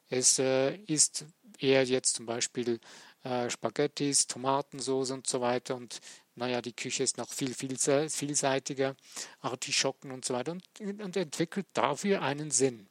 Es 0.09 0.41
äh, 0.41 0.75
ist 0.75 1.27
eher 1.61 1.85
jetzt 1.85 2.17
zum 2.17 2.27
Beispiel 2.27 2.81
äh, 3.23 3.49
Spaghettis, 3.51 4.27
Tomatensauce 4.27 5.13
und 5.13 5.29
so 5.29 5.41
weiter 5.41 5.77
und 5.77 6.01
naja, 6.37 6.61
die 6.61 6.73
Küche 6.73 7.03
ist 7.03 7.19
noch 7.19 7.29
viel, 7.29 7.55
viel 7.55 7.77
vielseitiger, 8.09 8.97
Artischocken 9.41 10.11
und 10.11 10.25
so 10.25 10.35
weiter 10.35 10.53
und, 10.53 10.65
und 10.81 11.17
entwickelt 11.17 11.67
dafür 11.73 12.23
einen 12.23 12.51
Sinn. 12.51 12.89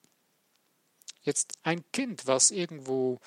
Jetzt 1.23 1.53
ein 1.63 1.83
Kind, 1.91 2.27
was 2.27 2.51
irgendwo 2.51 3.19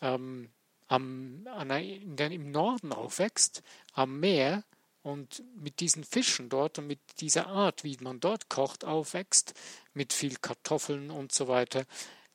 ähm, 0.00 0.50
am, 0.88 1.44
der, 1.44 2.30
im 2.30 2.50
Norden 2.50 2.92
aufwächst, 2.92 3.62
am 3.92 4.20
Meer 4.20 4.64
und 5.02 5.42
mit 5.54 5.80
diesen 5.80 6.04
Fischen 6.04 6.48
dort 6.48 6.78
und 6.78 6.86
mit 6.86 7.00
dieser 7.20 7.46
Art, 7.46 7.84
wie 7.84 7.96
man 8.00 8.20
dort 8.20 8.48
kocht, 8.48 8.84
aufwächst, 8.84 9.54
mit 9.94 10.12
viel 10.12 10.36
Kartoffeln 10.36 11.10
und 11.10 11.32
so 11.32 11.48
weiter, 11.48 11.86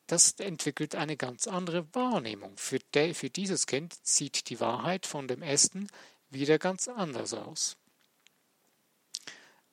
das 0.08 0.34
entwickelt 0.34 0.96
eine 0.96 1.18
ganz 1.18 1.48
andere 1.48 1.88
Wahrnehmung. 1.94 2.58
Für, 2.58 2.80
de, 2.94 3.14
für 3.14 3.30
dieses 3.30 3.66
Kind 3.66 3.96
sieht 4.04 4.50
die 4.50 4.60
Wahrheit 4.60 5.06
von 5.06 5.28
dem 5.28 5.42
Essen 5.42 5.88
wieder 6.36 6.60
ganz 6.60 6.88
anders 6.88 7.34
aus. 7.34 7.78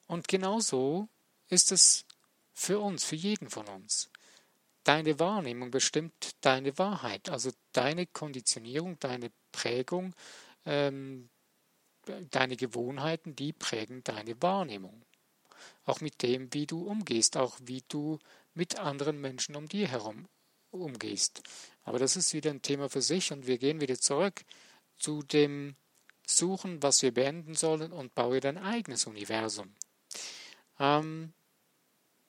Und 0.07 0.29
genauso 0.29 1.09
ist 1.49 1.73
es 1.73 2.05
für 2.53 2.81
uns, 2.81 3.05
für 3.05 3.17
jeden 3.17 3.51
von 3.51 3.67
uns. 3.69 4.11
Deine 4.85 5.19
Wahrnehmung 5.19 5.71
bestimmt 5.71 6.35
deine 6.41 6.77
Wahrheit, 6.79 7.29
also 7.29 7.51
deine 7.73 8.07
Konditionierung, 8.07 8.99
deine 8.99 9.31
Prägung, 9.53 10.15
ähm, 10.67 11.31
deine 12.31 12.57
Gewohnheiten, 12.57 13.37
die 13.37 13.53
prägen 13.53 14.03
deine 14.03 14.41
Wahrnehmung. 14.43 15.05
Auch 15.85 16.01
mit 16.01 16.23
dem, 16.23 16.53
wie 16.53 16.67
du 16.67 16.87
umgehst, 16.87 17.37
auch 17.37 17.57
wie 17.63 17.85
du 17.89 18.19
mit 18.55 18.79
anderen 18.79 19.21
Menschen 19.21 19.57
um 19.57 19.69
dir 19.69 19.87
herum 19.87 20.27
umgehst. 20.71 21.43
Aber 21.85 21.99
das 21.99 22.17
ist 22.17 22.35
wieder 22.35 22.51
ein 22.51 22.63
Thema 22.63 22.89
für 22.89 23.03
sich 23.03 23.33
und 23.33 23.47
wir 23.47 23.59
gehen 23.59 23.81
wieder 23.81 23.99
zurück 23.99 24.45
zu 24.99 25.23
dem 25.23 25.77
Suchen, 26.37 26.83
was 26.83 27.03
wir 27.03 27.13
beenden 27.13 27.55
sollen 27.55 27.93
und 27.93 28.15
baue 28.15 28.41
dein 28.41 28.59
eigenes 28.59 29.07
Universum. 29.07 29.75
Ähm, 30.79 31.33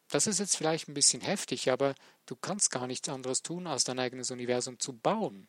das 0.09 0.27
ist 0.27 0.39
jetzt 0.39 0.57
vielleicht 0.57 0.87
ein 0.87 0.93
bisschen 0.93 1.21
heftig, 1.21 1.71
aber 1.71 1.95
du 2.25 2.35
kannst 2.35 2.71
gar 2.71 2.87
nichts 2.87 3.09
anderes 3.09 3.41
tun, 3.41 3.65
als 3.65 3.83
dein 3.83 3.99
eigenes 3.99 4.31
Universum 4.31 4.79
zu 4.79 4.93
bauen. 4.93 5.47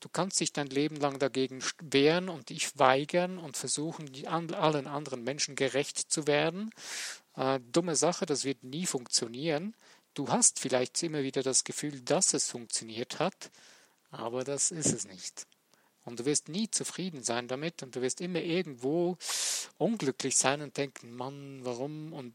Du 0.00 0.08
kannst 0.08 0.40
dich 0.40 0.52
dein 0.52 0.68
Leben 0.68 0.96
lang 0.96 1.18
dagegen 1.18 1.62
wehren 1.80 2.28
und 2.28 2.48
dich 2.48 2.78
weigern 2.78 3.38
und 3.38 3.56
versuchen, 3.56 4.10
allen 4.26 4.86
anderen 4.86 5.22
Menschen 5.22 5.54
gerecht 5.54 6.10
zu 6.10 6.26
werden. 6.26 6.70
Äh, 7.36 7.60
dumme 7.70 7.94
Sache, 7.94 8.26
das 8.26 8.44
wird 8.44 8.64
nie 8.64 8.86
funktionieren. 8.86 9.76
Du 10.14 10.28
hast 10.28 10.58
vielleicht 10.58 11.00
immer 11.02 11.22
wieder 11.22 11.42
das 11.42 11.64
Gefühl, 11.64 12.00
dass 12.00 12.34
es 12.34 12.50
funktioniert 12.50 13.18
hat, 13.18 13.50
aber 14.10 14.44
das 14.44 14.70
ist 14.70 14.92
es 14.92 15.06
nicht. 15.06 15.46
Und 16.04 16.20
du 16.20 16.24
wirst 16.24 16.48
nie 16.48 16.70
zufrieden 16.70 17.22
sein 17.22 17.46
damit 17.46 17.82
und 17.82 17.94
du 17.94 18.02
wirst 18.02 18.20
immer 18.20 18.40
irgendwo 18.40 19.18
unglücklich 19.78 20.36
sein 20.36 20.62
und 20.62 20.76
denken, 20.76 21.14
Mann, 21.14 21.60
warum 21.62 22.12
und 22.12 22.34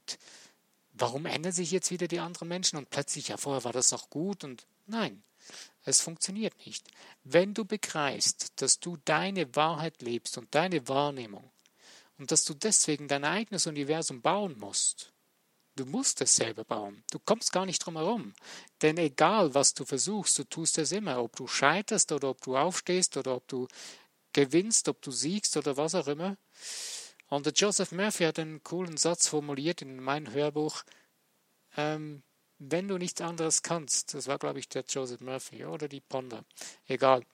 warum 0.93 1.25
ändern 1.25 1.51
sich 1.51 1.71
jetzt 1.71 1.91
wieder 1.91 2.07
die 2.07 2.19
anderen 2.19 2.47
Menschen 2.47 2.77
und 2.77 2.89
plötzlich, 2.89 3.29
ja, 3.29 3.37
vorher 3.37 3.63
war 3.63 3.73
das 3.73 3.91
noch 3.91 4.09
gut 4.09 4.43
und 4.43 4.65
nein, 4.85 5.23
es 5.83 6.01
funktioniert 6.01 6.53
nicht. 6.65 6.87
Wenn 7.23 7.53
du 7.53 7.65
begreifst, 7.65 8.53
dass 8.61 8.79
du 8.79 8.97
deine 9.05 9.55
Wahrheit 9.55 10.01
lebst 10.01 10.37
und 10.37 10.53
deine 10.55 10.87
Wahrnehmung 10.87 11.51
und 12.17 12.31
dass 12.31 12.45
du 12.45 12.53
deswegen 12.53 13.07
dein 13.07 13.25
eigenes 13.25 13.67
Universum 13.67 14.21
bauen 14.21 14.57
musst, 14.57 15.11
du 15.75 15.85
musst 15.85 16.21
es 16.21 16.35
selber 16.35 16.63
bauen. 16.63 17.03
Du 17.11 17.19
kommst 17.19 17.51
gar 17.51 17.65
nicht 17.65 17.79
drum 17.79 17.97
herum. 17.97 18.33
Denn 18.81 18.97
egal, 18.97 19.53
was 19.53 19.73
du 19.73 19.85
versuchst, 19.85 20.37
du 20.39 20.43
tust 20.43 20.77
es 20.77 20.91
immer. 20.91 21.21
Ob 21.21 21.35
du 21.35 21.47
scheiterst 21.47 22.11
oder 22.11 22.29
ob 22.29 22.41
du 22.41 22.57
aufstehst 22.57 23.17
oder 23.17 23.35
ob 23.35 23.47
du 23.47 23.67
gewinnst, 24.33 24.89
ob 24.89 25.01
du 25.01 25.11
siegst 25.11 25.57
oder 25.57 25.77
was 25.77 25.95
auch 25.95 26.07
immer. 26.07 26.37
Und 27.27 27.45
der 27.45 27.53
Joseph 27.53 27.91
Murphy 27.91 28.23
hat 28.23 28.39
einen 28.39 28.63
coolen 28.63 28.97
Satz 28.97 29.27
formuliert 29.27 29.81
in 29.81 29.99
meinem 29.99 30.31
Hörbuch. 30.31 30.83
Ähm, 31.77 32.23
wenn 32.59 32.87
du 32.87 32.97
nichts 32.97 33.21
anderes 33.21 33.63
kannst, 33.63 34.13
das 34.13 34.27
war, 34.27 34.37
glaube 34.37 34.59
ich, 34.59 34.69
der 34.69 34.85
Joseph 34.87 35.21
Murphy 35.21 35.65
oder 35.65 35.87
die 35.87 35.99
Ponder, 35.99 36.45
egal, 36.87 37.25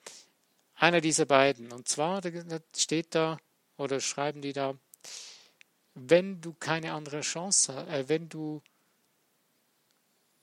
einer 0.76 1.02
dieser 1.02 1.26
beiden. 1.26 1.72
Und 1.72 1.88
zwar 1.88 2.22
steht 2.76 3.14
da 3.14 3.38
oder 3.78 4.00
schreiben 4.00 4.42
die 4.42 4.54
da, 4.54 4.76
wenn 5.94 6.42
du 6.42 6.54
keine 6.54 6.94
andere 6.94 7.22
Chance 7.22 7.74
hast, 7.74 7.88
äh, 7.88 8.10
wenn 8.10 8.30
du, 8.30 8.62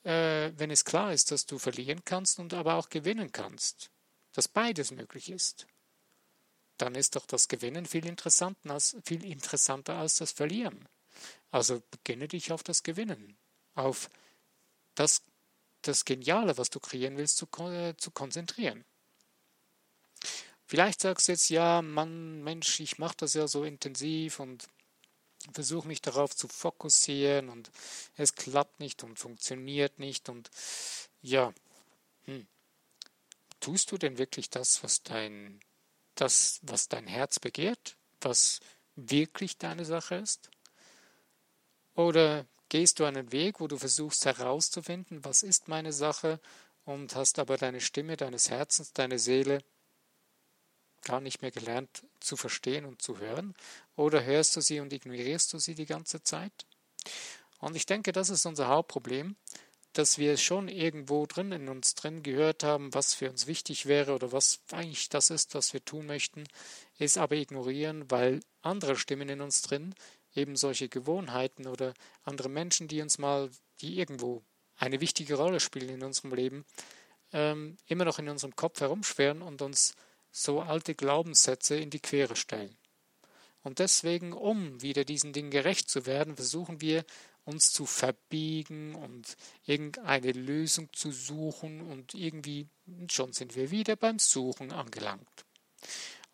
äh, 0.04 0.52
wenn 0.56 0.70
es 0.70 0.84
klar 0.84 1.12
ist, 1.12 1.30
dass 1.30 1.46
du 1.46 1.58
verlieren 1.58 2.04
kannst 2.04 2.38
und 2.38 2.54
aber 2.54 2.74
auch 2.74 2.88
gewinnen 2.88 3.32
kannst, 3.32 3.90
dass 4.32 4.48
beides 4.48 4.90
möglich 4.90 5.30
ist, 5.30 5.66
dann 6.76 6.94
ist 6.94 7.16
doch 7.16 7.26
das 7.26 7.48
Gewinnen 7.48 7.86
viel 7.86 8.06
interessanter 8.06 8.70
als, 8.70 8.96
viel 9.04 9.24
interessanter 9.24 9.96
als 9.96 10.16
das 10.16 10.32
Verlieren. 10.32 10.88
Also 11.50 11.82
beginne 11.90 12.28
dich 12.28 12.52
auf 12.52 12.62
das 12.62 12.82
Gewinnen, 12.82 13.36
auf 13.74 14.10
das, 14.94 15.22
das 15.82 16.04
Geniale, 16.04 16.56
was 16.58 16.70
du 16.70 16.78
kreieren 16.78 17.16
willst, 17.16 17.36
zu, 17.36 17.46
äh, 17.68 17.96
zu 17.96 18.10
konzentrieren. 18.10 18.84
Vielleicht 20.66 21.00
sagst 21.00 21.26
du 21.26 21.32
jetzt, 21.32 21.48
ja, 21.48 21.80
Mann, 21.80 22.44
Mensch, 22.44 22.80
ich 22.80 22.98
mache 22.98 23.16
das 23.16 23.32
ja 23.34 23.48
so 23.48 23.64
intensiv 23.64 24.38
und 24.38 24.68
versuche 25.52 25.88
mich 25.88 26.00
darauf 26.02 26.34
zu 26.34 26.48
fokussieren 26.48 27.48
und 27.48 27.70
es 28.16 28.34
klappt 28.34 28.80
nicht 28.80 29.04
und 29.04 29.18
funktioniert 29.18 29.98
nicht 29.98 30.28
und 30.28 30.50
ja, 31.20 31.52
hm. 32.24 32.46
tust 33.60 33.92
du 33.92 33.98
denn 33.98 34.18
wirklich 34.18 34.50
das, 34.50 34.82
was 34.82 35.02
dein 35.02 35.60
das, 36.14 36.58
was 36.62 36.88
dein 36.88 37.06
Herz 37.06 37.38
begehrt, 37.38 37.96
was 38.20 38.60
wirklich 38.96 39.58
deine 39.58 39.84
Sache 39.84 40.16
ist? 40.16 40.50
Oder 41.94 42.46
gehst 42.68 42.98
du 42.98 43.04
einen 43.04 43.32
Weg, 43.32 43.60
wo 43.60 43.68
du 43.68 43.78
versuchst 43.78 44.24
herauszufinden, 44.26 45.24
was 45.24 45.42
ist 45.42 45.68
meine 45.68 45.92
Sache 45.92 46.40
und 46.84 47.14
hast 47.14 47.38
aber 47.38 47.56
deine 47.56 47.80
Stimme 47.80 48.16
deines 48.16 48.50
Herzens, 48.50 48.92
deine 48.92 49.18
Seele 49.18 49.62
gar 51.08 51.20
nicht 51.20 51.40
mehr 51.40 51.50
gelernt 51.50 52.04
zu 52.20 52.36
verstehen 52.36 52.84
und 52.84 53.00
zu 53.00 53.18
hören? 53.18 53.54
Oder 53.96 54.24
hörst 54.24 54.54
du 54.56 54.60
sie 54.60 54.80
und 54.80 54.92
ignorierst 54.92 55.52
du 55.52 55.58
sie 55.58 55.74
die 55.74 55.86
ganze 55.86 56.22
Zeit? 56.22 56.66
Und 57.60 57.76
ich 57.76 57.86
denke, 57.86 58.12
das 58.12 58.28
ist 58.28 58.44
unser 58.44 58.68
Hauptproblem, 58.68 59.36
dass 59.94 60.18
wir 60.18 60.36
schon 60.36 60.68
irgendwo 60.68 61.26
drin 61.26 61.50
in 61.50 61.68
uns 61.68 61.94
drin 61.94 62.22
gehört 62.22 62.62
haben, 62.62 62.92
was 62.92 63.14
für 63.14 63.30
uns 63.30 63.46
wichtig 63.46 63.86
wäre 63.86 64.14
oder 64.14 64.32
was 64.32 64.60
eigentlich 64.70 65.08
das 65.08 65.30
ist, 65.30 65.54
was 65.54 65.72
wir 65.72 65.84
tun 65.84 66.06
möchten, 66.06 66.44
es 66.98 67.16
aber 67.16 67.36
ignorieren, 67.36 68.08
weil 68.10 68.40
andere 68.60 68.96
Stimmen 68.96 69.30
in 69.30 69.40
uns 69.40 69.62
drin, 69.62 69.94
eben 70.34 70.56
solche 70.56 70.88
Gewohnheiten 70.88 71.66
oder 71.66 71.94
andere 72.22 72.50
Menschen, 72.50 72.86
die 72.86 73.00
uns 73.00 73.18
mal, 73.18 73.50
die 73.80 73.98
irgendwo 73.98 74.42
eine 74.76 75.00
wichtige 75.00 75.34
Rolle 75.36 75.58
spielen 75.58 75.88
in 75.88 76.04
unserem 76.04 76.34
Leben, 76.34 76.64
ähm, 77.32 77.76
immer 77.86 78.04
noch 78.04 78.18
in 78.18 78.28
unserem 78.28 78.54
Kopf 78.54 78.80
herumschweren 78.80 79.42
und 79.42 79.62
uns 79.62 79.94
so 80.30 80.60
alte 80.60 80.94
Glaubenssätze 80.94 81.76
in 81.76 81.90
die 81.90 82.00
Quere 82.00 82.36
stellen. 82.36 82.76
Und 83.62 83.80
deswegen, 83.80 84.32
um 84.32 84.80
wieder 84.82 85.04
diesen 85.04 85.32
Dingen 85.32 85.50
gerecht 85.50 85.90
zu 85.90 86.06
werden, 86.06 86.36
versuchen 86.36 86.80
wir 86.80 87.04
uns 87.44 87.72
zu 87.72 87.86
verbiegen 87.86 88.94
und 88.94 89.36
irgendeine 89.64 90.32
Lösung 90.32 90.92
zu 90.92 91.10
suchen 91.10 91.80
und 91.80 92.14
irgendwie 92.14 92.68
schon 93.10 93.32
sind 93.32 93.56
wir 93.56 93.70
wieder 93.70 93.96
beim 93.96 94.18
Suchen 94.18 94.70
angelangt. 94.70 95.44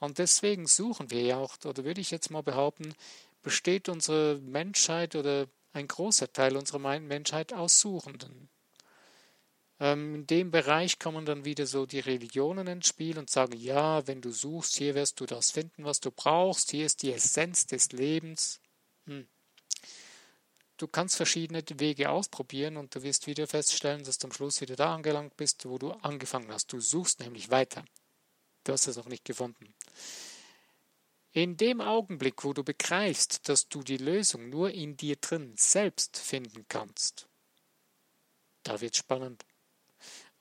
Und 0.01 0.19
deswegen 0.19 0.67
suchen 0.67 1.11
wir 1.11 1.23
ja 1.23 1.37
auch, 1.39 1.57
oder 1.65 1.85
würde 1.85 2.01
ich 2.01 2.11
jetzt 2.11 2.31
mal 2.31 2.43
behaupten, 2.43 2.95
besteht 3.43 3.89
unsere 3.89 4.41
Menschheit 4.41 5.15
oder 5.15 5.47
ein 5.73 5.87
großer 5.87 6.33
Teil 6.33 6.57
unserer 6.57 6.79
Menschheit 6.99 7.53
aus 7.53 7.81
Suchenden. 7.81 8.49
Ähm, 9.81 10.15
in 10.15 10.27
dem 10.27 10.51
Bereich 10.51 10.99
kommen 10.99 11.27
dann 11.27 11.45
wieder 11.45 11.67
so 11.67 11.87
die 11.87 12.01
Religionen 12.01 12.67
ins 12.67 12.89
Spiel 12.89 13.19
und 13.19 13.29
sagen, 13.29 13.57
ja, 13.57 14.07
wenn 14.07 14.21
du 14.21 14.31
suchst, 14.31 14.77
hier 14.77 14.95
wirst 14.95 15.21
du 15.21 15.27
das 15.27 15.51
finden, 15.51 15.85
was 15.85 16.01
du 16.01 16.11
brauchst, 16.11 16.71
hier 16.71 16.87
ist 16.87 17.03
die 17.03 17.13
Essenz 17.13 17.67
des 17.67 17.93
Lebens. 17.93 18.61
Hm. 19.07 19.27
du 20.79 20.89
kannst 20.89 21.17
verschiedene 21.17 21.63
Wege 21.77 22.09
ausprobieren 22.09 22.79
und 22.79 22.95
du 22.95 23.03
wirst 23.03 23.27
wieder 23.27 23.47
feststellen, 23.47 24.03
dass 24.05 24.19
du 24.19 24.29
am 24.29 24.33
Schluss 24.33 24.63
wieder 24.63 24.77
da 24.77 24.95
angelangt 24.95 25.37
bist, 25.37 25.67
wo 25.67 25.77
du 25.77 25.91
angefangen 25.93 26.51
hast. 26.51 26.73
Du 26.73 26.81
suchst 26.81 27.21
nämlich 27.21 27.51
weiter. 27.51 27.85
Du 28.65 28.73
hast 28.73 28.87
es 28.87 28.97
noch 28.97 29.09
nicht 29.09 29.25
gefunden. 29.25 29.75
In 31.33 31.57
dem 31.57 31.81
Augenblick, 31.81 32.45
wo 32.45 32.53
du 32.53 32.65
begreifst, 32.65 33.49
dass 33.49 33.69
du 33.69 33.83
die 33.83 33.99
Lösung 33.99 34.49
nur 34.49 34.71
in 34.71 34.97
dir 34.97 35.17
drin 35.17 35.53
selbst 35.57 36.17
finden 36.17 36.65
kannst, 36.69 37.29
da 38.63 38.81
wird 38.81 38.97
spannend. 38.97 39.45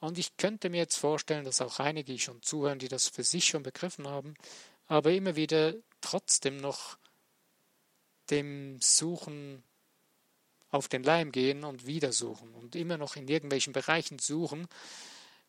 Und 0.04 0.18
ich 0.18 0.36
könnte 0.36 0.70
mir 0.70 0.80
jetzt 0.80 0.98
vorstellen, 0.98 1.46
dass 1.46 1.62
auch 1.62 1.80
einige, 1.80 2.20
schon 2.20 2.42
zuhören, 2.42 2.78
die 2.78 2.90
das 2.90 3.08
für 3.08 3.24
sich 3.24 3.46
schon 3.46 3.64
begriffen 3.64 4.06
haben, 4.06 4.34
aber 4.86 5.14
immer 5.14 5.38
wieder 5.38 5.76
trotzdem 6.02 6.58
noch 6.58 6.98
dem 8.30 8.82
Suchen 8.82 9.64
auf 10.72 10.90
den 10.90 11.04
Leim 11.04 11.32
gehen 11.32 11.64
und 11.64 11.86
wieder 11.86 12.12
suchen 12.12 12.54
und 12.54 12.76
immer 12.76 12.98
noch 12.98 13.16
in 13.16 13.30
irgendwelchen 13.30 13.72
Bereichen 13.72 14.20
suchen, 14.20 14.68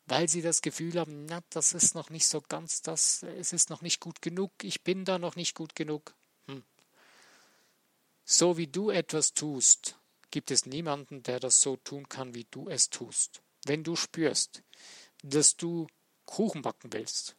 weil 0.06 0.28
sie 0.28 0.40
das 0.40 0.62
Gefühl 0.62 1.00
haben, 1.00 1.26
na, 1.26 1.40
das 1.50 1.73
ist 1.73 1.96
noch 1.96 2.11
nicht 2.11 2.28
so 2.28 2.40
ganz 2.40 2.80
das, 2.80 3.25
es 3.25 3.52
ist 3.52 3.70
noch 3.70 3.82
nicht 3.82 3.99
gut 3.99 4.23
genug, 4.23 4.52
ich 4.62 4.82
bin 4.82 5.04
da 5.04 5.18
noch 5.18 5.34
nicht 5.34 5.56
gut 5.56 5.75
genug. 5.75 6.14
Hm. 6.46 6.62
So 8.25 8.56
wie 8.56 8.68
du 8.68 8.90
etwas 8.90 9.34
tust, 9.34 9.99
gibt 10.30 10.52
es 10.52 10.64
niemanden, 10.64 11.25
der 11.25 11.40
das 11.40 11.61
so 11.61 11.76
tun 11.76 12.08
kann, 12.08 12.34
wie 12.37 12.46
du 12.52 12.68
es 12.68 12.88
tust. 12.88 13.40
Wenn 13.66 13.85
du 13.85 13.97
spürst, 13.97 14.62
dass 15.23 15.56
du 15.56 15.87
Kuchen 16.26 16.62
backen 16.62 16.92
willst, 16.92 17.37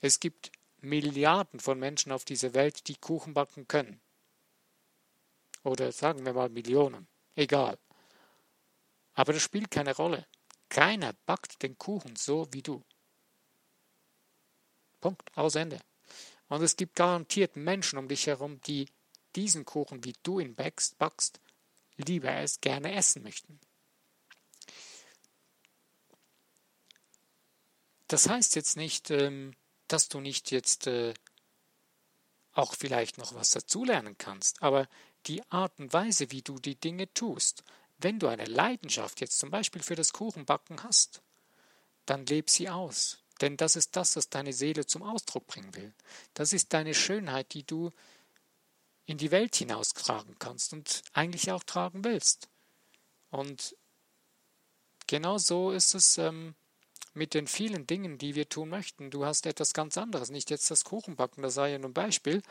es 0.00 0.20
gibt 0.20 0.50
Milliarden 0.80 1.60
von 1.60 1.78
Menschen 1.78 2.10
auf 2.12 2.24
dieser 2.24 2.54
Welt, 2.54 2.88
die 2.88 2.96
Kuchen 2.96 3.34
backen 3.34 3.68
können. 3.68 4.00
Oder 5.62 5.92
sagen 5.92 6.24
wir 6.24 6.32
mal 6.32 6.48
Millionen, 6.48 7.06
egal. 7.34 7.78
Aber 9.12 9.34
das 9.34 9.42
spielt 9.42 9.70
keine 9.70 9.94
Rolle. 9.94 10.26
Keiner 10.70 11.12
backt 11.26 11.62
den 11.62 11.76
Kuchen 11.76 12.16
so 12.16 12.48
wie 12.52 12.62
du. 12.62 12.82
Punkt, 15.00 15.36
aus 15.36 15.54
Ende. 15.54 15.80
Und 16.48 16.62
es 16.62 16.76
gibt 16.76 16.96
garantiert 16.96 17.56
Menschen 17.56 17.98
um 17.98 18.08
dich 18.08 18.26
herum, 18.26 18.60
die 18.62 18.88
diesen 19.36 19.64
Kuchen, 19.64 20.02
wie 20.04 20.14
du 20.22 20.40
ihn 20.40 20.54
backst, 20.54 20.98
backst 20.98 21.40
lieber 21.96 22.32
es 22.32 22.60
gerne 22.60 22.94
essen 22.94 23.22
möchten. 23.22 23.60
Das 28.10 28.28
heißt 28.28 28.56
jetzt 28.56 28.76
nicht, 28.76 29.12
ähm, 29.12 29.54
dass 29.86 30.08
du 30.08 30.18
nicht 30.18 30.50
jetzt 30.50 30.88
äh, 30.88 31.14
auch 32.50 32.74
vielleicht 32.74 33.18
noch 33.18 33.36
was 33.36 33.50
dazulernen 33.50 34.18
kannst, 34.18 34.64
aber 34.64 34.88
die 35.26 35.48
Art 35.48 35.78
und 35.78 35.92
Weise, 35.92 36.32
wie 36.32 36.42
du 36.42 36.58
die 36.58 36.74
Dinge 36.74 37.12
tust, 37.14 37.62
wenn 37.98 38.18
du 38.18 38.26
eine 38.26 38.46
Leidenschaft 38.46 39.20
jetzt 39.20 39.38
zum 39.38 39.50
Beispiel 39.50 39.80
für 39.80 39.94
das 39.94 40.12
Kuchenbacken 40.12 40.82
hast, 40.82 41.22
dann 42.04 42.26
leb 42.26 42.50
sie 42.50 42.68
aus. 42.68 43.18
Denn 43.40 43.56
das 43.56 43.76
ist 43.76 43.94
das, 43.94 44.16
was 44.16 44.28
deine 44.28 44.52
Seele 44.52 44.86
zum 44.86 45.04
Ausdruck 45.04 45.46
bringen 45.46 45.72
will. 45.76 45.94
Das 46.34 46.52
ist 46.52 46.72
deine 46.72 46.94
Schönheit, 46.94 47.54
die 47.54 47.62
du 47.62 47.92
in 49.06 49.18
die 49.18 49.30
Welt 49.30 49.54
hinaustragen 49.54 50.36
kannst 50.40 50.72
und 50.72 51.02
eigentlich 51.12 51.52
auch 51.52 51.62
tragen 51.62 52.02
willst. 52.02 52.48
Und 53.30 53.76
genau 55.06 55.38
so 55.38 55.70
ist 55.70 55.94
es 55.94 56.18
ähm, 56.18 56.56
mit 57.12 57.34
den 57.34 57.46
vielen 57.46 57.86
Dingen, 57.86 58.18
die 58.18 58.34
wir 58.34 58.48
tun 58.48 58.68
möchten. 58.68 59.10
Du 59.10 59.24
hast 59.24 59.46
etwas 59.46 59.72
ganz 59.72 59.98
anderes, 59.98 60.30
nicht 60.30 60.50
jetzt 60.50 60.70
das 60.70 60.84
Kuchenbacken, 60.84 61.42
das 61.42 61.54
sei 61.54 61.72
ja 61.72 61.78
nur 61.78 61.90
ein 61.90 61.94
Beispiel, 61.94 62.42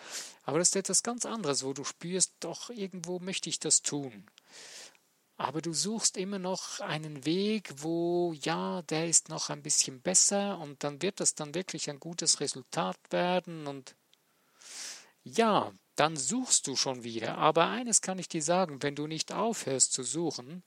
aber 0.43 0.59
das 0.59 0.69
ist 0.69 0.75
etwas 0.75 1.03
ganz 1.03 1.25
anderes, 1.25 1.63
wo 1.63 1.73
du 1.73 1.83
spürst, 1.83 2.33
doch 2.39 2.69
irgendwo 2.69 3.19
möchte 3.19 3.49
ich 3.49 3.59
das 3.59 3.81
tun. 3.81 4.25
Aber 5.37 5.61
du 5.61 5.71
suchst 5.71 6.17
immer 6.17 6.37
noch 6.37 6.81
einen 6.81 7.25
Weg, 7.25 7.71
wo, 7.77 8.33
ja, 8.33 8.81
der 8.81 9.07
ist 9.07 9.29
noch 9.29 9.49
ein 9.49 9.63
bisschen 9.63 10.01
besser 10.01 10.59
und 10.59 10.83
dann 10.83 11.01
wird 11.01 11.21
das 11.21 11.33
dann 11.33 11.55
wirklich 11.55 11.89
ein 11.89 12.01
gutes 12.01 12.41
Resultat 12.41 12.97
werden 13.09 13.65
und 13.65 13.95
ja, 15.23 15.71
dann 15.95 16.17
suchst 16.17 16.67
du 16.67 16.75
schon 16.75 17.03
wieder. 17.03 17.37
Aber 17.37 17.67
eines 17.67 18.01
kann 18.01 18.19
ich 18.19 18.27
dir 18.27 18.43
sagen, 18.43 18.81
wenn 18.83 18.95
du 18.95 19.07
nicht 19.07 19.31
aufhörst 19.31 19.93
zu 19.93 20.03
suchen 20.03 20.63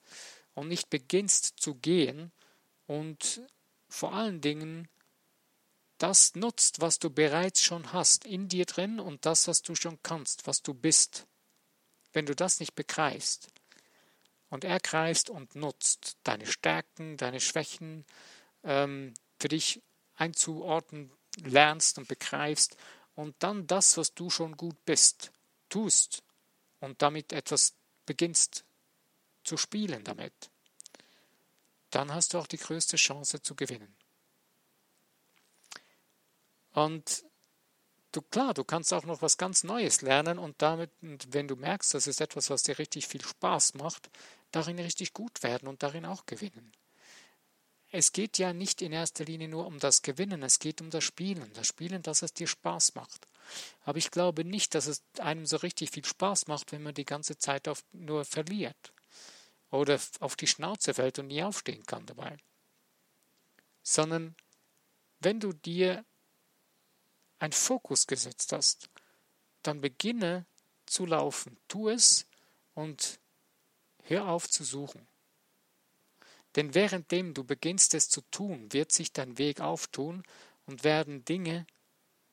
und 0.55 0.68
nicht 0.68 0.88
beginnst 0.88 1.61
zu 1.61 1.74
gehen 1.74 2.33
und 2.87 3.42
vor 3.92 4.14
allen 4.14 4.40
Dingen 4.40 4.88
das 5.98 6.35
nutzt, 6.35 6.81
was 6.81 6.98
du 6.98 7.11
bereits 7.11 7.62
schon 7.62 7.92
hast, 7.92 8.24
in 8.24 8.48
dir 8.48 8.66
drin 8.66 8.98
und 8.98 9.24
das, 9.24 9.46
was 9.46 9.62
du 9.62 9.74
schon 9.74 10.02
kannst, 10.02 10.46
was 10.46 10.62
du 10.62 10.74
bist. 10.74 11.26
Wenn 12.12 12.26
du 12.26 12.35
das 12.35 12.61
nicht 12.61 12.74
begreifst, 12.74 13.48
und 14.52 14.64
ergreifst 14.64 15.31
und 15.31 15.55
nutzt, 15.55 16.18
deine 16.24 16.44
Stärken, 16.46 17.16
deine 17.16 17.40
Schwächen 17.40 18.05
ähm, 18.64 19.14
für 19.40 19.48
dich 19.48 19.81
einzuordnen 20.14 21.11
lernst 21.42 21.96
und 21.96 22.07
begreifst 22.07 22.76
und 23.14 23.35
dann 23.38 23.66
das, 23.66 23.96
was 23.96 24.12
du 24.12 24.28
schon 24.28 24.59
gut 24.59 24.76
bist, 24.85 25.33
tust 25.70 26.22
und 26.81 27.00
damit 27.00 27.33
etwas 27.33 27.72
beginnst 28.05 28.66
zu 29.42 29.57
spielen 29.57 30.05
damit, 30.05 30.50
dann 31.94 32.12
hast 32.12 32.35
du 32.35 32.38
auch 32.38 32.46
die 32.46 32.59
größte 32.59 32.96
Chance 32.96 33.42
zu 33.42 33.55
gewinnen. 33.55 33.94
Und 36.72 37.24
du 38.12 38.22
klar, 38.22 38.55
du 38.55 38.64
kannst 38.64 38.92
auch 38.92 39.05
noch 39.05 39.22
was 39.22 39.37
ganz 39.37 39.64
Neues 39.64 40.02
lernen 40.02 40.38
und 40.38 40.61
damit, 40.62 40.90
wenn 41.00 41.48
du 41.48 41.57
merkst, 41.57 41.94
das 41.94 42.07
ist 42.07 42.20
etwas, 42.20 42.50
was 42.50 42.62
dir 42.62 42.78
richtig 42.78 43.07
viel 43.07 43.22
Spaß 43.22 43.74
macht, 43.74 44.11
darin 44.50 44.78
richtig 44.78 45.12
gut 45.12 45.42
werden 45.42 45.68
und 45.68 45.83
darin 45.83 46.07
auch 46.07 46.26
gewinnen. 46.26 46.72
Es 47.94 48.12
geht 48.12 48.38
ja 48.38 48.55
nicht 48.55 48.81
in 48.81 48.90
erster 48.90 49.26
Linie 49.26 49.48
nur 49.48 49.66
um 49.66 49.78
das 49.78 50.00
Gewinnen, 50.00 50.42
es 50.42 50.59
geht 50.59 50.81
um 50.81 50.88
das 50.88 51.05
Spielen. 51.05 51.52
Das 51.52 51.66
Spielen, 51.66 52.02
dass 52.02 52.22
es 52.22 52.33
dir 52.33 52.46
Spaß 52.46 52.94
macht. 52.94 53.26
Aber 53.85 53.98
ich 53.98 54.11
glaube 54.11 54.46
nicht, 54.46 54.74
dass 54.74 54.87
es 54.87 55.02
einem 55.18 55.44
so 55.44 55.59
richtig 55.59 55.90
viel 55.90 56.05
Spaß 56.05 56.46
macht, 56.46 56.72
wenn 56.72 56.83
man 56.83 56.94
die 56.94 57.05
ganze 57.05 57.37
Zeit 57.37 57.68
auf, 57.68 57.85
nur 57.92 58.24
verliert. 58.24 58.94
Oder 59.72 59.98
auf 60.20 60.37
die 60.37 60.46
Schnauze 60.46 60.94
fällt 60.94 61.18
und 61.18 61.28
nie 61.28 61.42
aufstehen 61.42 61.85
kann 61.87 62.06
dabei. 62.06 62.37
Sondern 63.82 64.37
wenn 65.18 65.40
du 65.40 65.52
dir 65.52 66.04
einen 67.38 67.52
Fokus 67.52 68.06
gesetzt 68.06 68.52
hast, 68.52 68.90
dann 69.62 69.80
beginne 69.80 70.46
zu 70.87 71.06
laufen. 71.06 71.58
Tu 71.68 71.88
es 71.88 72.26
und 72.74 73.18
hör 74.04 74.28
auf 74.28 74.48
zu 74.48 74.62
suchen. 74.62 75.08
Denn 76.54 76.74
währenddem 76.74 77.32
du 77.32 77.42
beginnst 77.42 77.94
es 77.94 78.11
zu 78.11 78.20
tun, 78.30 78.70
wird 78.72 78.92
sich 78.92 79.12
dein 79.12 79.38
Weg 79.38 79.61
auftun 79.61 80.22
und 80.66 80.85
werden 80.85 81.24
Dinge 81.24 81.66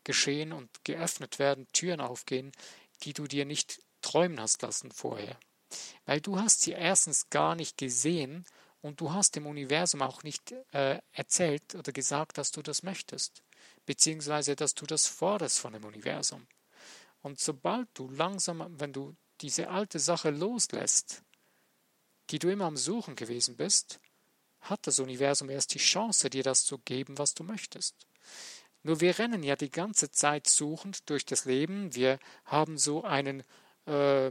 geschehen 0.04 0.52
und 0.52 0.84
geöffnet 0.84 1.40
werden, 1.40 1.68
Türen 1.72 2.02
aufgehen, 2.02 2.52
die 3.04 3.14
du 3.14 3.28
dir 3.28 3.46
nicht 3.46 3.82
träumen 4.02 4.42
hast 4.42 4.62
lassen 4.62 4.92
vorher. 4.92 5.40
Weil 6.06 6.22
du 6.22 6.40
hast 6.40 6.62
sie 6.62 6.72
erstens 6.72 7.30
gar 7.30 7.56
nicht 7.56 7.78
gesehen 7.78 8.46
und 8.82 9.02
du 9.02 9.14
hast 9.14 9.36
dem 9.36 9.48
Universum 9.48 10.02
auch 10.02 10.24
nicht 10.24 10.54
äh, 10.72 11.00
erzählt 11.12 11.76
oder 11.76 11.92
gesagt, 11.92 12.38
dass 12.38 12.52
du 12.52 12.62
das 12.62 12.84
möchtest 12.84 13.44
beziehungsweise 13.90 14.56
dass 14.56 14.76
du 14.76 14.86
das 14.86 15.08
forderst 15.08 15.60
von 15.60 15.74
dem 15.74 15.84
Universum. 15.84 16.46
Und 17.22 17.40
sobald 17.40 17.88
du 17.96 18.08
langsam, 18.08 18.64
wenn 18.80 18.94
du 18.94 19.16
diese 19.42 19.70
alte 19.70 19.98
Sache 19.98 20.30
loslässt, 20.30 21.24
die 22.30 22.38
du 22.38 22.52
immer 22.52 22.66
am 22.66 22.78
Suchen 22.78 23.16
gewesen 23.16 23.58
bist, 23.58 24.00
hat 24.62 24.86
das 24.86 25.00
Universum 25.00 25.50
erst 25.50 25.74
die 25.74 25.80
Chance, 25.80 26.30
dir 26.30 26.44
das 26.44 26.66
zu 26.66 26.78
geben, 26.78 27.18
was 27.18 27.34
du 27.34 27.44
möchtest. 27.44 27.96
Nur 28.84 29.02
wir 29.02 29.18
rennen 29.18 29.42
ja 29.42 29.56
die 29.56 29.72
ganze 29.72 30.12
Zeit 30.12 30.46
suchend 30.46 31.10
durch 31.10 31.26
das 31.26 31.46
Leben. 31.46 31.96
Wir 31.96 32.20
haben 32.46 32.78
so 32.78 33.04
einen, 33.04 33.44
äh, 33.88 34.30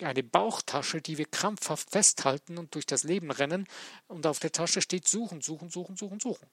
eine 0.00 0.22
Bauchtasche, 0.22 1.00
die 1.00 1.18
wir 1.18 1.26
krampfhaft 1.26 1.90
festhalten 1.90 2.58
und 2.58 2.74
durch 2.74 2.86
das 2.86 3.04
Leben 3.04 3.30
rennen. 3.30 3.66
Und 4.08 4.26
auf 4.26 4.38
der 4.38 4.52
Tasche 4.52 4.80
steht 4.80 5.06
suchen, 5.06 5.40
suchen, 5.40 5.70
suchen, 5.70 5.96
suchen, 5.96 6.20
suchen. 6.20 6.46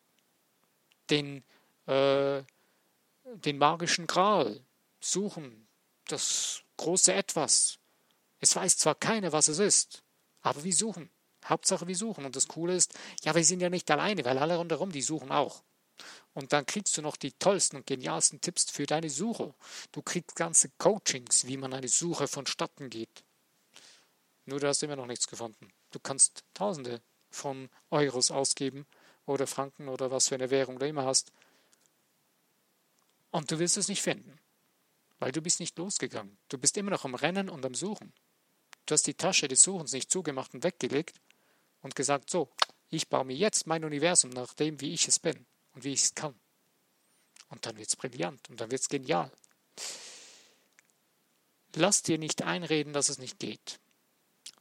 Den 1.10 1.44
äh, 1.88 2.44
den 3.24 3.58
magischen 3.58 4.08
Gral 4.08 4.62
suchen, 5.00 5.68
das 6.08 6.62
große 6.78 7.14
Etwas. 7.14 7.78
Es 8.40 8.56
weiß 8.56 8.78
zwar 8.78 8.96
keiner, 8.96 9.32
was 9.32 9.48
es 9.48 9.60
ist, 9.60 10.04
aber 10.42 10.64
wir 10.64 10.74
suchen. 10.74 11.10
Hauptsache 11.46 11.88
wir 11.88 11.96
suchen. 11.96 12.26
Und 12.26 12.36
das 12.36 12.48
Coole 12.48 12.76
ist, 12.76 12.94
ja, 13.24 13.34
wir 13.34 13.44
sind 13.44 13.62
ja 13.62 13.70
nicht 13.70 13.90
alleine, 13.90 14.24
weil 14.26 14.38
alle 14.38 14.58
rundherum, 14.58 14.92
die 14.92 15.02
suchen 15.02 15.32
auch. 15.32 15.64
Und 16.34 16.54
dann 16.54 16.66
kriegst 16.66 16.98
du 16.98 17.02
noch 17.02 17.18
die 17.18 17.34
tollsten 17.34 17.78
und 17.78 17.88
genialsten 17.88 18.42
Tipps 18.42 18.70
für 18.70 18.86
deine 18.86 19.10
Suche. 19.10 19.54
Du 19.92 20.02
kriegst 20.02 20.36
ganze 20.36 20.70
Coachings, 20.78 21.46
wie 21.48 21.58
man 21.58 21.74
eine 21.74 21.88
Suche 21.88 22.28
vonstatten 22.28 22.90
geht. 22.90 23.24
Nur 24.52 24.60
du 24.60 24.68
hast 24.68 24.84
immer 24.84 24.98
noch 24.98 25.08
nichts 25.08 25.28
gefunden. 25.28 25.72
Du 25.92 26.00
kannst 26.00 26.44
Tausende 26.54 27.02
von 27.30 27.70
Euros 27.90 28.32
ausgeben 28.32 28.86
oder 29.26 29.48
Franken 29.48 29.88
oder 29.88 30.12
was 30.12 30.28
für 30.28 30.36
eine 30.36 30.50
Währung 30.50 30.78
du 30.78 30.86
immer 30.86 31.06
hast. 31.06 31.32
Und 33.32 33.50
du 33.50 33.60
wirst 33.60 33.78
es 33.78 33.88
nicht 33.88 34.02
finden, 34.02 34.38
weil 35.20 35.32
du 35.32 35.42
bist 35.42 35.62
nicht 35.62 35.78
losgegangen. 35.78 36.38
Du 36.50 36.58
bist 36.58 36.76
immer 36.76 36.92
noch 36.92 37.06
am 37.06 37.16
Rennen 37.16 37.50
und 37.50 37.66
am 37.66 37.74
Suchen. 37.74 38.12
Du 38.88 38.94
hast 38.94 39.08
die 39.08 39.14
Tasche 39.14 39.48
des 39.48 39.62
Suchens 39.62 39.94
nicht 39.94 40.12
zugemacht 40.12 40.54
und 40.54 40.66
weggelegt 40.66 41.22
und 41.82 41.96
gesagt, 41.96 42.30
so, 42.30 42.52
ich 42.90 43.08
baue 43.08 43.24
mir 43.24 43.38
jetzt 43.38 43.68
mein 43.68 43.86
Universum 43.86 44.32
nach 44.32 44.54
dem, 44.54 44.82
wie 44.82 44.94
ich 44.94 45.08
es 45.08 45.20
bin 45.20 45.46
und 45.76 45.86
wie 45.86 45.94
ich 45.94 46.04
es 46.04 46.14
kann. 46.14 46.38
Und 47.48 47.66
dann 47.66 47.78
wird 47.78 47.88
es 47.88 47.96
brillant 47.96 48.50
und 48.50 48.60
dann 48.60 48.70
wird 48.70 48.82
es 48.82 48.90
genial. 48.90 49.32
Lass 51.74 52.04
dir 52.04 52.18
nicht 52.18 52.42
einreden, 52.42 52.92
dass 52.92 53.08
es 53.08 53.18
nicht 53.18 53.40
geht. 53.40 53.80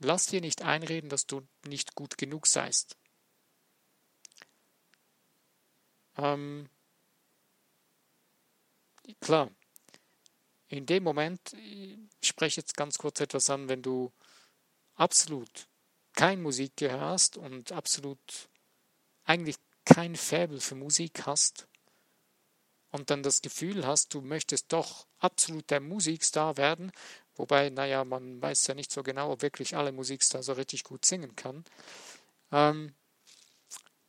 Lass 0.01 0.27
dir 0.27 0.41
nicht 0.41 0.63
einreden, 0.63 1.11
dass 1.11 1.27
du 1.27 1.47
nicht 1.67 1.95
gut 1.95 2.17
genug 2.17 2.47
seist. 2.47 2.97
Ähm, 6.17 6.69
klar, 9.21 9.51
in 10.69 10.87
dem 10.87 11.03
Moment, 11.03 11.53
ich 11.53 11.99
spreche 12.23 12.61
jetzt 12.61 12.77
ganz 12.77 12.97
kurz 12.97 13.21
etwas 13.21 13.51
an, 13.51 13.69
wenn 13.69 13.83
du 13.83 14.13
absolut 14.95 15.69
kein 16.15 16.41
Musikgehör 16.43 17.01
hast 17.01 17.37
und 17.37 17.73
absolut 17.73 18.49
eigentlich 19.25 19.57
kein 19.85 20.17
Faible 20.17 20.61
für 20.61 20.77
Musik 20.77 21.27
hast 21.27 21.69
und 22.91 23.11
dann 23.11 23.23
das 23.23 23.43
Gefühl 23.43 23.87
hast, 23.87 24.15
du 24.15 24.21
möchtest 24.21 24.73
doch 24.73 25.07
absolut 25.19 25.71
der 25.71 25.81
Musikstar 25.81 26.57
werden, 26.57 26.93
wobei, 27.41 27.71
naja, 27.71 28.05
man 28.05 28.41
weiß 28.41 28.67
ja 28.69 28.75
nicht 28.75 28.93
so 28.93 29.03
genau, 29.03 29.33
ob 29.33 29.43
wirklich 29.43 29.77
alle 29.77 29.93
Musikstars 29.93 30.47
so 30.47 30.53
richtig 30.53 30.85
gut 30.85 31.05
singen 31.05 31.35
kann. 31.37 31.65
Ähm, 32.53 32.95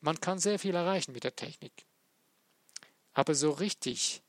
man 0.01 0.19
kann 0.19 0.39
sehr 0.39 0.59
viel 0.59 0.75
erreichen 0.75 1.13
mit 1.13 1.23
der 1.23 1.35
Technik. 1.35 1.85
Aber 3.13 3.33
so 3.35 3.51
richtig 3.51 4.21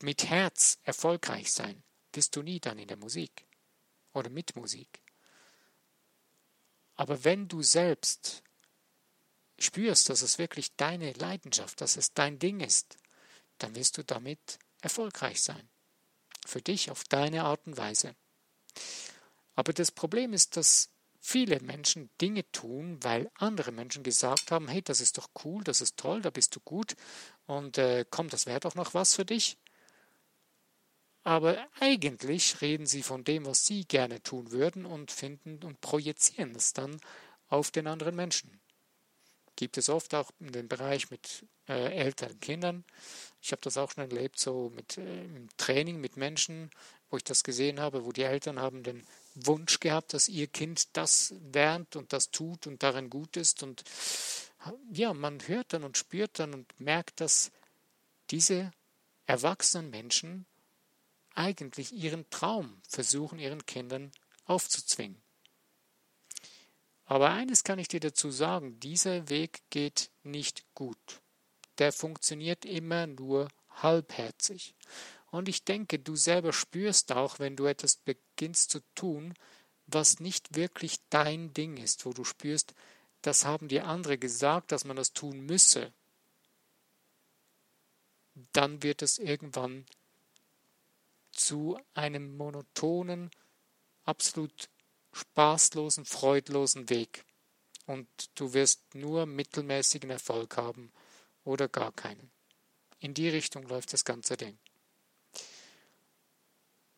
mit 0.00 0.24
Herz 0.24 0.78
erfolgreich 0.82 1.52
sein, 1.52 1.82
bist 2.12 2.36
du 2.36 2.42
nie 2.42 2.60
dann 2.60 2.78
in 2.78 2.88
der 2.88 2.96
Musik 2.96 3.46
oder 4.12 4.30
mit 4.30 4.56
Musik. 4.56 5.02
Aber 6.96 7.24
wenn 7.24 7.48
du 7.48 7.62
selbst 7.62 8.42
spürst, 9.58 10.08
dass 10.08 10.22
es 10.22 10.38
wirklich 10.38 10.74
deine 10.76 11.12
Leidenschaft, 11.12 11.80
dass 11.80 11.96
es 11.96 12.12
dein 12.12 12.38
Ding 12.38 12.60
ist, 12.60 12.98
dann 13.58 13.74
wirst 13.74 13.98
du 13.98 14.04
damit 14.04 14.58
erfolgreich 14.80 15.42
sein. 15.42 15.68
Für 16.50 16.60
dich 16.60 16.90
auf 16.90 17.04
deine 17.04 17.44
Art 17.44 17.64
und 17.68 17.76
Weise. 17.76 18.16
Aber 19.54 19.72
das 19.72 19.92
Problem 19.92 20.32
ist, 20.32 20.56
dass 20.56 20.90
viele 21.20 21.60
Menschen 21.60 22.10
Dinge 22.20 22.50
tun, 22.50 22.98
weil 23.02 23.30
andere 23.34 23.70
Menschen 23.70 24.02
gesagt 24.02 24.50
haben, 24.50 24.66
hey, 24.66 24.82
das 24.82 25.00
ist 25.00 25.16
doch 25.16 25.28
cool, 25.44 25.62
das 25.62 25.80
ist 25.80 25.96
toll, 25.96 26.22
da 26.22 26.30
bist 26.30 26.56
du 26.56 26.60
gut 26.64 26.96
und 27.46 27.78
äh, 27.78 28.04
komm, 28.10 28.28
das 28.30 28.46
wäre 28.46 28.58
doch 28.58 28.74
noch 28.74 28.94
was 28.94 29.14
für 29.14 29.24
dich. 29.24 29.58
Aber 31.22 31.68
eigentlich 31.78 32.60
reden 32.60 32.86
sie 32.86 33.04
von 33.04 33.22
dem, 33.22 33.46
was 33.46 33.64
sie 33.64 33.84
gerne 33.84 34.20
tun 34.20 34.50
würden 34.50 34.86
und 34.86 35.12
finden 35.12 35.62
und 35.62 35.80
projizieren 35.80 36.56
es 36.56 36.72
dann 36.72 37.00
auf 37.46 37.70
den 37.70 37.86
anderen 37.86 38.16
Menschen 38.16 38.59
gibt 39.60 39.76
es 39.76 39.90
oft 39.90 40.14
auch 40.14 40.30
in 40.40 40.52
dem 40.52 40.68
Bereich 40.68 41.10
mit 41.10 41.44
äh, 41.68 41.94
älteren 41.94 42.40
Kindern. 42.40 42.82
Ich 43.42 43.52
habe 43.52 43.60
das 43.60 43.76
auch 43.76 43.90
schon 43.90 44.10
erlebt, 44.10 44.38
so 44.38 44.72
mit 44.74 44.96
äh, 44.96 45.24
im 45.24 45.48
Training 45.58 46.00
mit 46.00 46.16
Menschen, 46.16 46.70
wo 47.10 47.18
ich 47.18 47.24
das 47.24 47.44
gesehen 47.44 47.78
habe, 47.78 48.06
wo 48.06 48.12
die 48.12 48.22
Eltern 48.22 48.58
haben 48.58 48.82
den 48.82 49.06
Wunsch 49.34 49.78
gehabt, 49.78 50.14
dass 50.14 50.30
ihr 50.30 50.46
Kind 50.46 50.96
das 50.96 51.34
lernt 51.52 51.94
und 51.94 52.14
das 52.14 52.30
tut 52.30 52.66
und 52.66 52.82
darin 52.82 53.10
gut 53.10 53.36
ist. 53.36 53.62
Und 53.62 53.84
ja, 54.90 55.12
man 55.12 55.46
hört 55.46 55.74
dann 55.74 55.84
und 55.84 55.98
spürt 55.98 56.38
dann 56.38 56.54
und 56.54 56.80
merkt, 56.80 57.20
dass 57.20 57.52
diese 58.30 58.72
erwachsenen 59.26 59.90
Menschen 59.90 60.46
eigentlich 61.34 61.92
ihren 61.92 62.28
Traum 62.30 62.80
versuchen, 62.88 63.38
ihren 63.38 63.66
Kindern 63.66 64.10
aufzuzwingen. 64.46 65.20
Aber 67.10 67.30
eines 67.30 67.64
kann 67.64 67.80
ich 67.80 67.88
dir 67.88 67.98
dazu 67.98 68.30
sagen, 68.30 68.78
dieser 68.78 69.28
Weg 69.28 69.62
geht 69.70 70.12
nicht 70.22 70.64
gut. 70.74 71.20
Der 71.78 71.92
funktioniert 71.92 72.64
immer 72.64 73.08
nur 73.08 73.48
halbherzig. 73.68 74.76
Und 75.32 75.48
ich 75.48 75.64
denke, 75.64 75.98
du 75.98 76.14
selber 76.14 76.52
spürst 76.52 77.10
auch, 77.10 77.40
wenn 77.40 77.56
du 77.56 77.66
etwas 77.66 77.96
beginnst 77.96 78.70
zu 78.70 78.78
tun, 78.94 79.34
was 79.88 80.20
nicht 80.20 80.54
wirklich 80.54 81.00
dein 81.10 81.52
Ding 81.52 81.78
ist, 81.78 82.06
wo 82.06 82.12
du 82.12 82.22
spürst, 82.22 82.74
das 83.22 83.44
haben 83.44 83.66
dir 83.66 83.88
andere 83.88 84.16
gesagt, 84.16 84.70
dass 84.70 84.84
man 84.84 84.94
das 84.94 85.12
tun 85.12 85.40
müsse, 85.40 85.92
dann 88.52 88.84
wird 88.84 89.02
es 89.02 89.18
irgendwann 89.18 89.84
zu 91.32 91.76
einem 91.92 92.36
monotonen, 92.36 93.32
absolut 94.04 94.68
spaßlosen, 95.12 96.04
freudlosen 96.04 96.88
Weg 96.90 97.24
und 97.86 98.08
du 98.34 98.52
wirst 98.52 98.94
nur 98.94 99.26
mittelmäßigen 99.26 100.10
Erfolg 100.10 100.56
haben 100.56 100.92
oder 101.44 101.68
gar 101.68 101.92
keinen. 101.92 102.30
In 103.00 103.14
die 103.14 103.28
Richtung 103.28 103.66
läuft 103.66 103.92
das 103.92 104.04
ganze 104.04 104.36
Ding. 104.36 104.58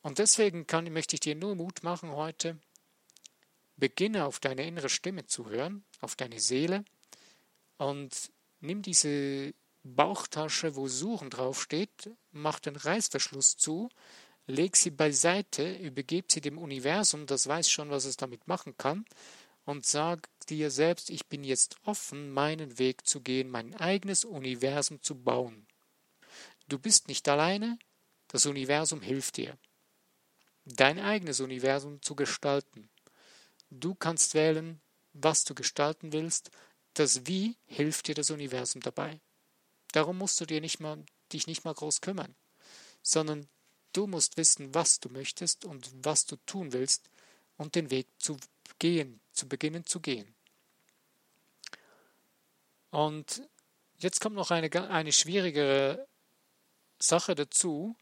Und 0.03 0.19
deswegen 0.19 0.67
kann, 0.67 0.93
möchte 0.93 1.15
ich 1.15 1.21
dir 1.21 1.37
nur 1.37 1.55
Mut 1.55 1.83
machen 1.85 2.11
heute, 2.11 2.59
beginne 3.77 4.27
auf 4.27 4.41
deine 4.41 4.67
innere 4.67 4.89
Stimme 4.89 5.27
zu 5.27 5.49
hören, 5.49 5.85
auf 6.01 6.17
deine 6.17 6.41
Seele 6.41 6.85
und 7.79 8.33
nimm 8.61 8.83
diese 8.83 9.55
Bauchtasche, 9.85 10.77
wo 10.77 10.89
Suchen 10.89 11.31
draufsteht, 11.31 12.11
mach 12.31 12.61
den 12.61 12.77
Reißverschluss 12.77 13.57
zu 13.57 13.89
leg 14.47 14.77
sie 14.77 14.91
beiseite, 14.91 15.77
übergib 15.77 16.31
sie 16.31 16.41
dem 16.41 16.59
Universum, 16.59 17.27
das 17.27 17.47
weiß 17.47 17.71
schon, 17.71 17.91
was 17.91 18.05
es 18.05 18.17
damit 18.17 18.47
machen 18.49 18.77
kann, 18.77 19.05
und 19.65 19.87
sag 19.87 20.29
dir 20.49 20.71
selbst, 20.71 21.11
ich 21.11 21.27
bin 21.27 21.45
jetzt 21.45 21.77
offen, 21.85 22.31
meinen 22.33 22.79
Weg 22.79 23.07
zu 23.07 23.21
gehen, 23.21 23.49
mein 23.49 23.75
eigenes 23.75 24.25
Universum 24.25 25.01
zu 25.03 25.15
bauen. 25.15 25.67
Du 26.69 26.79
bist 26.79 27.09
nicht 27.09 27.29
alleine, 27.29 27.79
das 28.29 28.47
Universum 28.47 29.01
hilft 29.01 29.37
dir, 29.37 29.57
dein 30.65 30.99
eigenes 30.99 31.41
Universum 31.41 32.03
zu 32.03 32.17
gestalten. 32.17 32.89
Du 33.71 33.95
kannst 33.95 34.35
wählen, 34.35 34.81
was 35.13 35.45
du 35.45 35.55
gestalten 35.55 36.13
willst, 36.13 36.51
das 36.95 37.27
Wie 37.27 37.57
hilft 37.67 38.09
dir 38.09 38.15
das 38.15 38.31
Universum 38.31 38.81
dabei. 38.83 39.21
Darum 39.93 40.19
musst 40.19 40.41
du 40.41 40.47
dir 40.47 40.61
nicht 40.61 40.81
mal, 40.81 41.05
dich 41.33 41.47
nicht 41.47 41.65
mal 41.65 41.75
groß 41.75 42.01
kümmern, 42.01 42.35
sondern 43.03 43.49
Du 43.93 44.07
musst 44.07 44.37
wissen, 44.37 44.75
was 44.75 45.01
du 45.01 45.09
möchtest 45.09 45.65
und 45.65 45.91
was 46.03 46.25
du 46.27 46.37
tun 46.47 46.73
willst 46.73 47.11
und 47.59 47.75
den 47.75 47.91
Weg 47.91 48.07
zu 48.19 48.39
gehen, 48.79 49.21
zu 49.33 49.49
beginnen 49.49 49.87
zu 49.87 50.01
gehen. 50.01 50.35
Und 52.91 53.43
jetzt 53.99 54.21
kommt 54.21 54.37
noch 54.37 54.51
eine, 54.51 54.71
eine 54.91 55.13
schwierigere 55.13 56.07
Sache 56.99 57.35
dazu. 57.35 57.97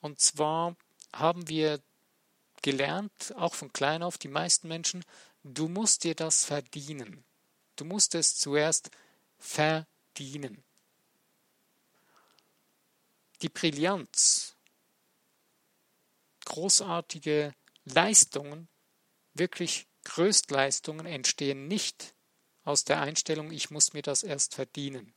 Und 0.00 0.20
zwar 0.20 0.76
haben 1.12 1.48
wir 1.48 1.80
gelernt, 2.62 3.34
auch 3.36 3.54
von 3.54 3.72
klein 3.72 4.02
auf, 4.02 4.18
die 4.18 4.28
meisten 4.28 4.68
Menschen, 4.68 5.04
du 5.42 5.68
musst 5.68 6.04
dir 6.04 6.14
das 6.14 6.44
verdienen. 6.44 7.24
Du 7.76 7.84
musst 7.84 8.14
es 8.14 8.36
zuerst 8.36 8.90
verdienen. 9.38 10.62
Die 13.42 13.48
Brillanz 13.48 14.41
großartige 16.52 17.54
Leistungen, 17.84 18.68
wirklich 19.32 19.86
Größtleistungen 20.04 21.06
entstehen 21.06 21.66
nicht 21.66 22.14
aus 22.62 22.84
der 22.84 23.00
Einstellung, 23.00 23.50
ich 23.50 23.70
muss 23.70 23.94
mir 23.94 24.02
das 24.02 24.22
erst 24.22 24.54
verdienen. 24.54 25.14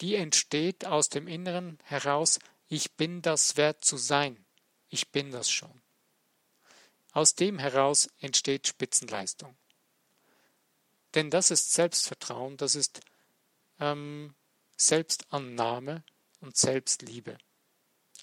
Die 0.00 0.16
entsteht 0.16 0.84
aus 0.84 1.08
dem 1.08 1.28
Inneren 1.28 1.78
heraus, 1.84 2.40
ich 2.68 2.92
bin 2.92 3.22
das 3.22 3.56
wert 3.56 3.84
zu 3.84 3.96
sein, 3.96 4.44
ich 4.88 5.12
bin 5.12 5.30
das 5.30 5.48
schon. 5.48 5.80
Aus 7.12 7.36
dem 7.36 7.60
heraus 7.60 8.08
entsteht 8.18 8.66
Spitzenleistung. 8.66 9.56
Denn 11.14 11.30
das 11.30 11.52
ist 11.52 11.72
Selbstvertrauen, 11.72 12.56
das 12.56 12.74
ist 12.74 13.00
ähm, 13.78 14.34
Selbstannahme 14.76 16.02
und 16.40 16.56
Selbstliebe. 16.56 17.38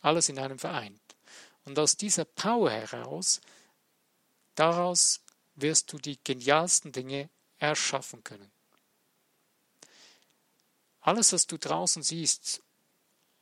Alles 0.02 0.28
in 0.28 0.38
einem 0.38 0.60
vereint. 0.60 1.00
Und 1.66 1.78
aus 1.78 1.96
dieser 1.96 2.26
Power 2.26 2.72
heraus, 2.72 3.42
daraus 4.56 5.22
wirst 5.56 5.94
du 5.94 5.98
die 5.98 6.20
genialsten 6.24 6.92
Dinge 6.92 7.30
erschaffen 7.60 8.24
können. 8.24 8.52
Alles, 11.02 11.34
was 11.34 11.48
du 11.48 11.58
draußen 11.58 12.04
siehst, 12.04 12.62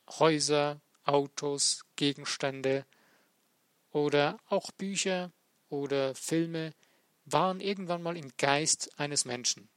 Häuser, 0.07 0.81
Autos, 1.03 1.85
Gegenstände 1.95 2.85
oder 3.91 4.37
auch 4.47 4.71
Bücher 4.71 5.31
oder 5.69 6.15
Filme, 6.15 6.73
waren 7.25 7.59
irgendwann 7.59 8.01
mal 8.01 8.17
im 8.17 8.31
Geist 8.37 8.97
eines 8.99 9.25
Menschen, 9.25 9.69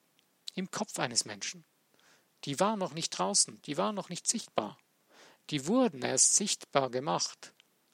im 0.54 0.70
Kopf 0.70 0.98
eines 0.98 1.24
Menschen. 1.24 1.64
Die 2.44 2.58
waren 2.60 2.78
noch 2.78 2.94
nicht 2.94 3.10
draußen, 3.10 3.60
die 3.62 3.76
waren 3.76 3.94
noch 3.94 4.08
nicht 4.08 4.26
sichtbar. 4.26 4.78
Die 5.50 5.66
wurden 5.66 6.02
erst 6.02 6.36
sichtbar 6.36 6.90
gemacht 6.90 7.52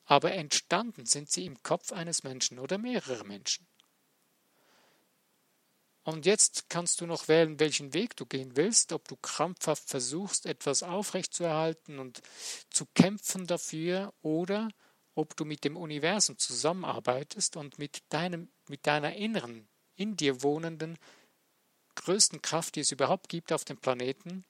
aber 0.09 0.33
entstanden 0.33 1.05
sind 1.05 1.31
sie 1.31 1.45
im 1.45 1.63
Kopf 1.63 1.93
eines 1.93 2.23
Menschen 2.23 2.59
oder 2.59 2.79
mehrerer 2.79 3.25
Menschen. 3.25 3.67
Und 6.03 6.25
jetzt 6.25 6.71
kannst 6.71 7.03
du 7.03 7.07
noch 7.07 7.29
wählen, 7.29 7.61
welchen 7.61 7.93
Weg 7.93 8.17
du 8.17 8.25
gehen 8.25 8.57
willst, 8.57 8.95
ob 8.95 9.07
du 9.07 9.17
krampfhaft 9.17 9.87
versuchst, 9.87 10.47
etwas 10.47 10.83
aufrechtzuerhalten 10.83 11.99
und 11.99 12.23
zu 12.71 12.87
kämpfen 12.95 13.47
dafür 13.47 14.15
oder 14.23 14.71
ob 15.15 15.37
du 15.37 15.45
mit 15.45 15.65
dem 15.65 15.77
Universum 15.77 16.39
zusammenarbeitest 16.39 17.59
und 17.59 17.79
mit, 17.79 18.03
deinem, 18.09 18.51
mit 18.67 18.87
deiner 18.87 19.15
inneren, 19.15 19.69
in 19.95 20.17
dir 20.17 20.43
wohnenden, 20.43 20.97
größten 21.97 22.41
Kraft, 22.41 22.77
die 22.77 22.81
es 22.81 22.93
überhaupt 22.93 23.29
gibt 23.29 23.53
auf 23.53 23.67
dem 23.67 23.77
Planeten, 23.77 24.47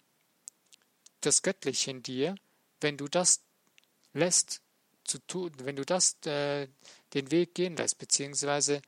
das 1.23 1.43
Göttliche 1.43 1.91
in 1.91 2.05
dir, 2.05 2.37
wenn 2.81 2.97
du 2.97 3.09
das 3.09 3.43
lässt 4.13 4.63
zu 5.09 5.19
tun, 5.27 5.53
wenn 5.59 5.77
du 5.77 5.85
das 5.85 6.17
äh, 6.27 6.69
den 7.15 7.31
Weg 7.31 7.55
gehen 7.55 7.77
lässt, 7.77 7.99
beziehungsweise 7.99 8.83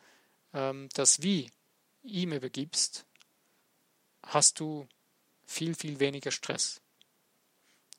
ähm, 0.52 0.88
das 0.94 1.22
Wie 1.22 1.50
ihm 2.02 2.32
übergibst, 2.32 3.04
hast 4.22 4.60
du 4.60 4.86
viel, 5.44 5.74
viel 5.74 5.98
weniger 6.00 6.30
Stress. 6.30 6.80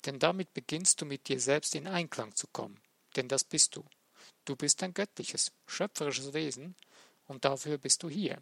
Denn 0.05 0.19
damit 0.19 0.53
beginnst 0.53 1.01
du 1.01 1.05
mit 1.05 1.27
dir 1.27 1.39
selbst 1.39 1.75
in 1.75 1.87
Einklang 1.87 2.35
zu 2.35 2.47
kommen. 2.47 2.79
Denn 3.15 3.27
das 3.27 3.43
bist 3.43 3.75
du. 3.75 3.85
Du 4.45 4.55
bist 4.55 4.81
ein 4.83 4.93
göttliches, 4.93 5.51
schöpferisches 5.67 6.33
Wesen 6.33 6.75
und 7.27 7.45
dafür 7.45 7.77
bist 7.77 8.01
du 8.03 8.09
hier. 8.09 8.39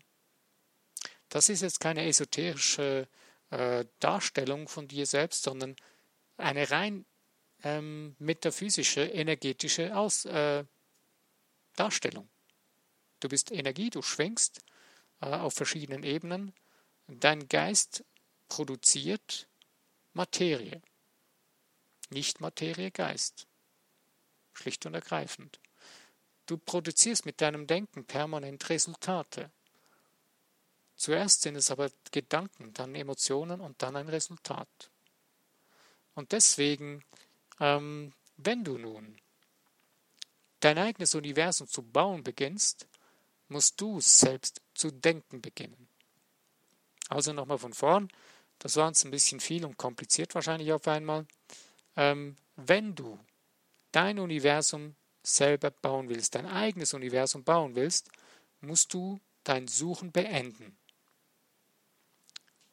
Das 1.28 1.50
ist 1.50 1.62
jetzt 1.62 1.80
keine 1.80 2.06
esoterische 2.06 3.08
äh, 3.50 3.86
Darstellung 4.00 4.68
von 4.68 4.88
dir 4.88 5.06
selbst, 5.06 5.44
sondern 5.44 5.76
eine 6.38 6.72
rein 6.72 7.06
ähm, 7.64 8.16
metaphysische, 8.20 9.02
energetische 9.02 9.96
Aus, 9.96 10.26
äh, 10.26 10.64
Darstellung. 11.76 12.30
Du 13.20 13.30
bist 13.30 13.52
Energie, 13.52 13.90
du 13.90 14.02
schwingst 14.02 14.62
äh, 15.22 15.28
auf 15.28 15.54
verschiedenen 15.54 16.04
Ebenen. 16.04 16.54
Dein 17.08 17.48
Geist 17.48 18.04
produziert 18.48 19.48
Materie, 20.14 20.82
nicht 22.10 22.42
Materie 22.42 22.92
Geist. 22.92 23.48
Schlicht 24.54 24.86
und 24.86 24.94
ergreifend. 24.94 25.60
Du 26.46 26.58
produzierst 26.58 27.26
mit 27.26 27.42
deinem 27.42 27.68
Denken 27.68 28.06
permanent 28.06 28.70
Resultate. 28.70 29.52
Zuerst 30.96 31.44
sind 31.44 31.56
es 31.56 31.72
aber 31.72 31.92
Gedanken, 32.12 32.74
dann 32.74 32.94
Emotionen 32.96 33.62
und 33.62 33.82
dann 33.82 33.96
ein 33.96 34.10
Resultat. 34.10 34.90
Und 36.14 36.34
deswegen, 36.34 37.06
ähm, 37.60 38.14
wenn 38.38 38.64
du 38.64 38.78
nun 38.78 39.18
dein 40.60 40.78
eigenes 40.78 41.16
Universum 41.16 41.68
zu 41.68 41.82
bauen 41.82 42.24
beginnst, 42.24 42.88
musst 43.48 43.80
du 43.82 44.00
selbst 44.00 44.62
zu 44.74 44.92
denken 44.92 45.42
beginnen. 45.42 45.88
Also 47.10 47.34
nochmal 47.34 47.58
von 47.58 47.74
vorn, 47.74 48.10
das 48.60 48.76
war 48.76 48.88
uns 48.88 49.04
ein 49.04 49.12
bisschen 49.12 49.40
viel 49.40 49.66
und 49.66 49.78
kompliziert 49.78 50.36
wahrscheinlich 50.36 50.72
auf 50.72 50.88
einmal. 50.88 51.26
Ähm, 51.96 52.36
wenn 52.56 52.94
du 52.94 53.20
dein 53.92 54.20
Universum 54.20 54.96
selber 55.24 55.72
bauen 55.72 56.10
willst, 56.10 56.36
dein 56.36 56.46
eigenes 56.46 56.94
Universum 56.94 57.44
bauen 57.44 57.76
willst, 57.76 58.10
musst 58.62 58.94
du 58.94 59.20
dein 59.44 59.68
Suchen 59.68 60.12
beenden 60.12 60.78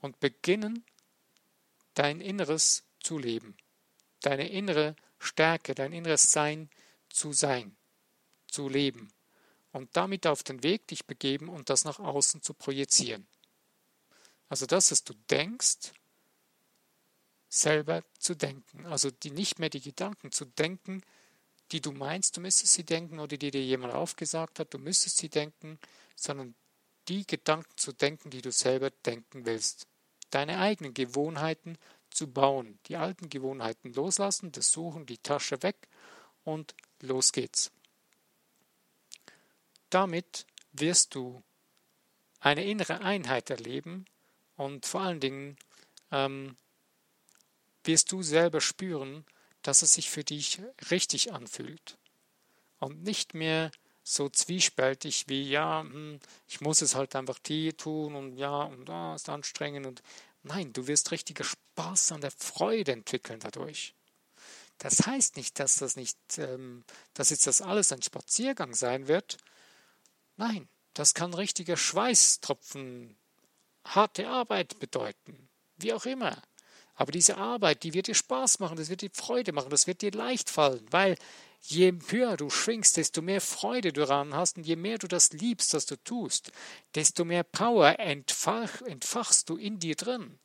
und 0.01 0.21
beginnen, 0.21 0.85
dein 1.95 2.21
Inneres 2.21 2.85
zu 3.01 3.19
leben, 3.19 3.57
deine 4.21 4.49
innere 4.49 4.97
Stärke, 5.19 5.75
dein 5.75 5.93
inneres 5.93 6.33
Sein 6.33 6.71
zu 7.09 7.33
sein, 7.33 7.77
zu 8.47 8.69
leben 8.69 9.13
und 9.73 9.97
damit 9.97 10.27
auf 10.27 10.43
den 10.43 10.63
Weg 10.63 10.87
dich 10.89 11.07
begeben 11.07 11.49
und 11.49 11.71
das 11.71 11.85
nach 11.85 11.99
außen 11.99 12.43
zu 12.43 12.55
projizieren. 12.55 13.27
Also 14.49 14.67
das, 14.67 14.91
was 14.91 15.05
du 15.05 15.15
denkst, 15.31 15.93
selber 17.49 18.03
zu 18.19 18.35
denken. 18.35 18.87
Also 18.87 19.11
die 19.11 19.31
nicht 19.31 19.59
mehr 19.59 19.71
die 19.71 19.81
Gedanken 19.81 20.33
zu 20.33 20.45
denken, 20.45 21.03
die 21.73 21.81
du 21.81 21.93
meinst, 21.93 22.37
du 22.37 22.41
müsstest 22.41 22.75
sie 22.75 22.85
denken 22.85 23.19
oder 23.19 23.37
die 23.37 23.51
dir 23.51 23.65
jemand 23.65 23.95
aufgesagt 23.95 24.61
hat, 24.61 24.73
du 24.73 24.79
müsstest 24.79 25.17
sie 25.19 25.29
denken, 25.29 25.79
sondern 26.15 26.55
die 27.09 27.27
Gedanken 27.27 27.77
zu 27.77 27.93
denken, 27.93 28.31
die 28.31 28.43
du 28.43 28.53
selber 28.53 28.91
denken 28.91 29.47
willst. 29.47 29.87
Deine 30.31 30.59
eigenen 30.59 30.95
Gewohnheiten 30.95 31.79
zu 32.17 32.29
bauen, 32.29 32.79
die 32.87 32.97
alten 32.97 33.29
Gewohnheiten 33.29 33.93
loslassen, 33.93 34.53
das 34.53 34.73
Suchen, 34.73 35.07
die 35.07 35.19
Tasche 35.19 35.63
weg 35.63 35.89
und 36.45 36.75
los 37.01 37.33
geht's. 37.33 37.71
Damit 39.91 40.47
wirst 40.73 41.15
du 41.15 41.43
eine 42.41 42.65
innere 42.65 43.01
Einheit 43.01 43.51
erleben 43.51 44.07
und 44.57 44.87
vor 44.87 45.03
allen 45.03 45.21
Dingen 45.21 45.57
ähm, 46.11 46.57
wirst 47.85 48.13
du 48.13 48.23
selber 48.23 48.61
spüren, 48.61 49.25
dass 49.63 49.83
es 49.83 49.95
sich 49.95 50.11
für 50.11 50.25
dich 50.25 50.61
richtig 50.91 51.33
anfühlt 51.33 51.99
und 52.79 53.03
nicht 53.03 53.35
mehr 53.35 53.71
so 54.03 54.29
zwiespältig 54.29 55.25
wie 55.29 55.51
ja, 55.51 55.81
hm, 55.81 56.21
ich 56.47 56.61
muss 56.61 56.81
es 56.81 56.95
halt 56.95 57.17
einfach 57.17 57.39
hier 57.45 57.77
tun 57.77 58.15
und 58.15 58.37
ja 58.37 58.63
und 58.63 58.89
da 58.89 59.17
ist 59.17 59.29
anstrengend 59.29 59.87
und 59.87 60.03
nein, 60.47 60.73
du 60.73 60.87
wirst 60.87 61.11
richtiger 61.11 61.45
Spaß 61.45 62.13
an 62.13 62.21
der 62.21 62.31
Freude 62.31 62.93
entwickeln 62.93 63.41
dadurch. 63.41 63.95
Das 64.79 65.07
heißt 65.07 65.37
nicht, 65.37 65.59
dass 65.59 65.77
das 65.77 65.97
nicht, 65.97 66.19
ähm, 66.39 66.85
dass 67.15 67.31
jetzt 67.31 67.47
das 67.47 67.63
alles 67.63 67.93
ein 67.93 68.03
Spaziergang 68.03 68.75
sein 68.75 69.09
wird, 69.09 69.39
Nein, 70.37 70.69
das 70.95 71.15
kann 71.15 71.33
richtiger 71.35 71.77
Schweißtropfen, 71.77 73.17
harte 73.85 74.29
Arbeit 74.29 74.79
bedeuten, 74.79 75.49
wie 75.77 75.93
auch 75.93 76.05
immer. 76.05 76.43
Aber 76.95 77.13
diese 77.13 77.37
Arbeit, 77.37 77.83
die 77.83 77.95
wird 77.95 78.07
dir 78.07 78.15
Spaß 78.15 78.59
machen, 78.59 78.77
das 78.77 78.89
wird 78.89 79.03
dir 79.03 79.11
Freude 79.13 79.53
machen, 79.53 79.71
das 79.71 79.87
wird 79.87 80.03
dir 80.03 80.13
leicht 80.13 80.51
fallen, 80.51 80.87
weil 80.91 81.17
je 81.71 81.93
höher 82.09 82.37
du 82.37 82.51
schwingst, 82.51 82.97
desto 82.97 83.23
mehr 83.23 83.41
Freude 83.41 83.93
du 83.93 84.01
daran 84.01 84.35
hast 84.35 84.57
und 84.57 84.67
je 84.67 84.77
mehr 84.77 84.99
du 84.99 85.09
das 85.09 85.33
liebst, 85.33 85.75
was 85.75 85.87
du 85.87 85.97
tust, 85.97 86.53
desto 86.95 87.25
mehr 87.25 87.43
Power 87.43 87.99
entfach, 87.99 88.83
entfachst 88.83 89.49
du 89.49 89.57
in 89.57 89.79
dir 89.79 89.97
drin. 89.97 90.39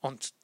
Und 0.00 0.34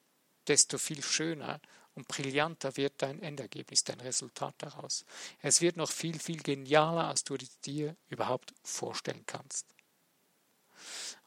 desto 0.47 0.77
viel 0.77 1.03
schöner 1.03 1.59
und 1.93 2.07
brillanter 2.07 2.77
wird 2.77 3.01
dein 3.01 3.21
Endergebnis, 3.21 3.83
dein 3.83 3.99
Resultat 3.99 4.55
daraus. 4.59 5.05
Es 5.41 5.61
wird 5.61 5.77
noch 5.77 5.91
viel, 5.91 6.19
viel 6.19 6.41
genialer, 6.41 7.07
als 7.07 7.23
du 7.23 7.37
dir 7.65 7.95
überhaupt 8.09 8.53
vorstellen 8.63 9.23
kannst. 9.25 9.67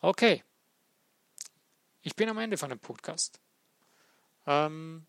Okay, 0.01 0.43
ich 2.03 2.17
bin 2.17 2.29
am 2.29 2.39
Ende 2.39 2.57
von 2.57 2.71
dem 2.71 2.81
Podcast. 2.81 3.41
Ähm, 4.47 5.07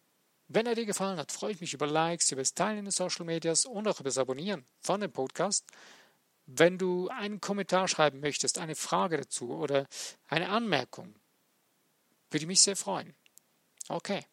wenn 0.47 0.65
er 0.67 0.75
dir 0.75 0.85
gefallen 0.85 1.17
hat, 1.17 1.31
freue 1.31 1.51
ich 1.51 1.61
mich 1.61 1.73
über 1.73 1.87
Likes, 1.87 2.31
über 2.31 2.41
das 2.41 2.53
Teilen 2.53 2.79
in 2.79 2.85
den 2.85 2.91
Social 2.91 3.25
Medias 3.25 3.65
und 3.65 3.87
auch 3.87 3.99
über 3.99 4.09
das 4.09 4.17
Abonnieren 4.17 4.65
von 4.81 5.01
dem 5.01 5.11
Podcast. 5.11 5.65
Wenn 6.45 6.77
du 6.77 7.09
einen 7.09 7.41
Kommentar 7.41 7.87
schreiben 7.87 8.19
möchtest, 8.19 8.59
eine 8.59 8.75
Frage 8.75 9.17
dazu 9.17 9.51
oder 9.51 9.87
eine 10.27 10.49
Anmerkung, 10.49 11.15
würde 12.29 12.43
ich 12.43 12.47
mich 12.47 12.61
sehr 12.61 12.75
freuen. 12.75 13.15
Okay. 13.87 14.25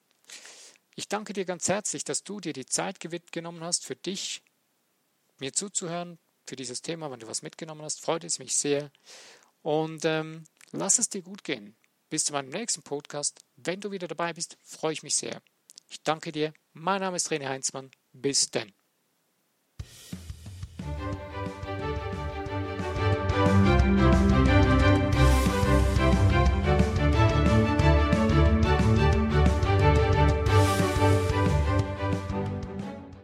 Ich 0.94 1.08
danke 1.08 1.32
dir 1.32 1.46
ganz 1.46 1.68
herzlich, 1.68 2.04
dass 2.04 2.22
du 2.22 2.40
dir 2.40 2.52
die 2.52 2.66
Zeit 2.66 3.00
genommen 3.00 3.64
hast, 3.64 3.86
für 3.86 3.96
dich 3.96 4.42
mir 5.38 5.54
zuzuhören, 5.54 6.18
für 6.46 6.56
dieses 6.56 6.82
Thema. 6.82 7.10
Wenn 7.10 7.20
du 7.20 7.28
was 7.28 7.40
mitgenommen 7.40 7.82
hast, 7.82 8.02
freut 8.02 8.24
es 8.24 8.38
mich 8.38 8.56
sehr. 8.56 8.90
Und 9.62 10.04
ähm, 10.04 10.44
lass 10.72 10.98
es 10.98 11.08
dir 11.08 11.22
gut 11.22 11.44
gehen. 11.44 11.76
Bis 12.10 12.24
zu 12.24 12.34
meinem 12.34 12.50
nächsten 12.50 12.82
Podcast. 12.82 13.40
Wenn 13.56 13.80
du 13.80 13.90
wieder 13.90 14.08
dabei 14.08 14.34
bist, 14.34 14.58
freue 14.62 14.92
ich 14.92 15.02
mich 15.02 15.16
sehr. 15.16 15.40
Ich 15.92 16.02
danke 16.02 16.32
dir. 16.32 16.54
Mein 16.72 17.02
Name 17.02 17.16
ist 17.16 17.30
René 17.30 17.48
Heinzmann. 17.50 17.90
Bis 18.14 18.50
denn. 18.50 18.72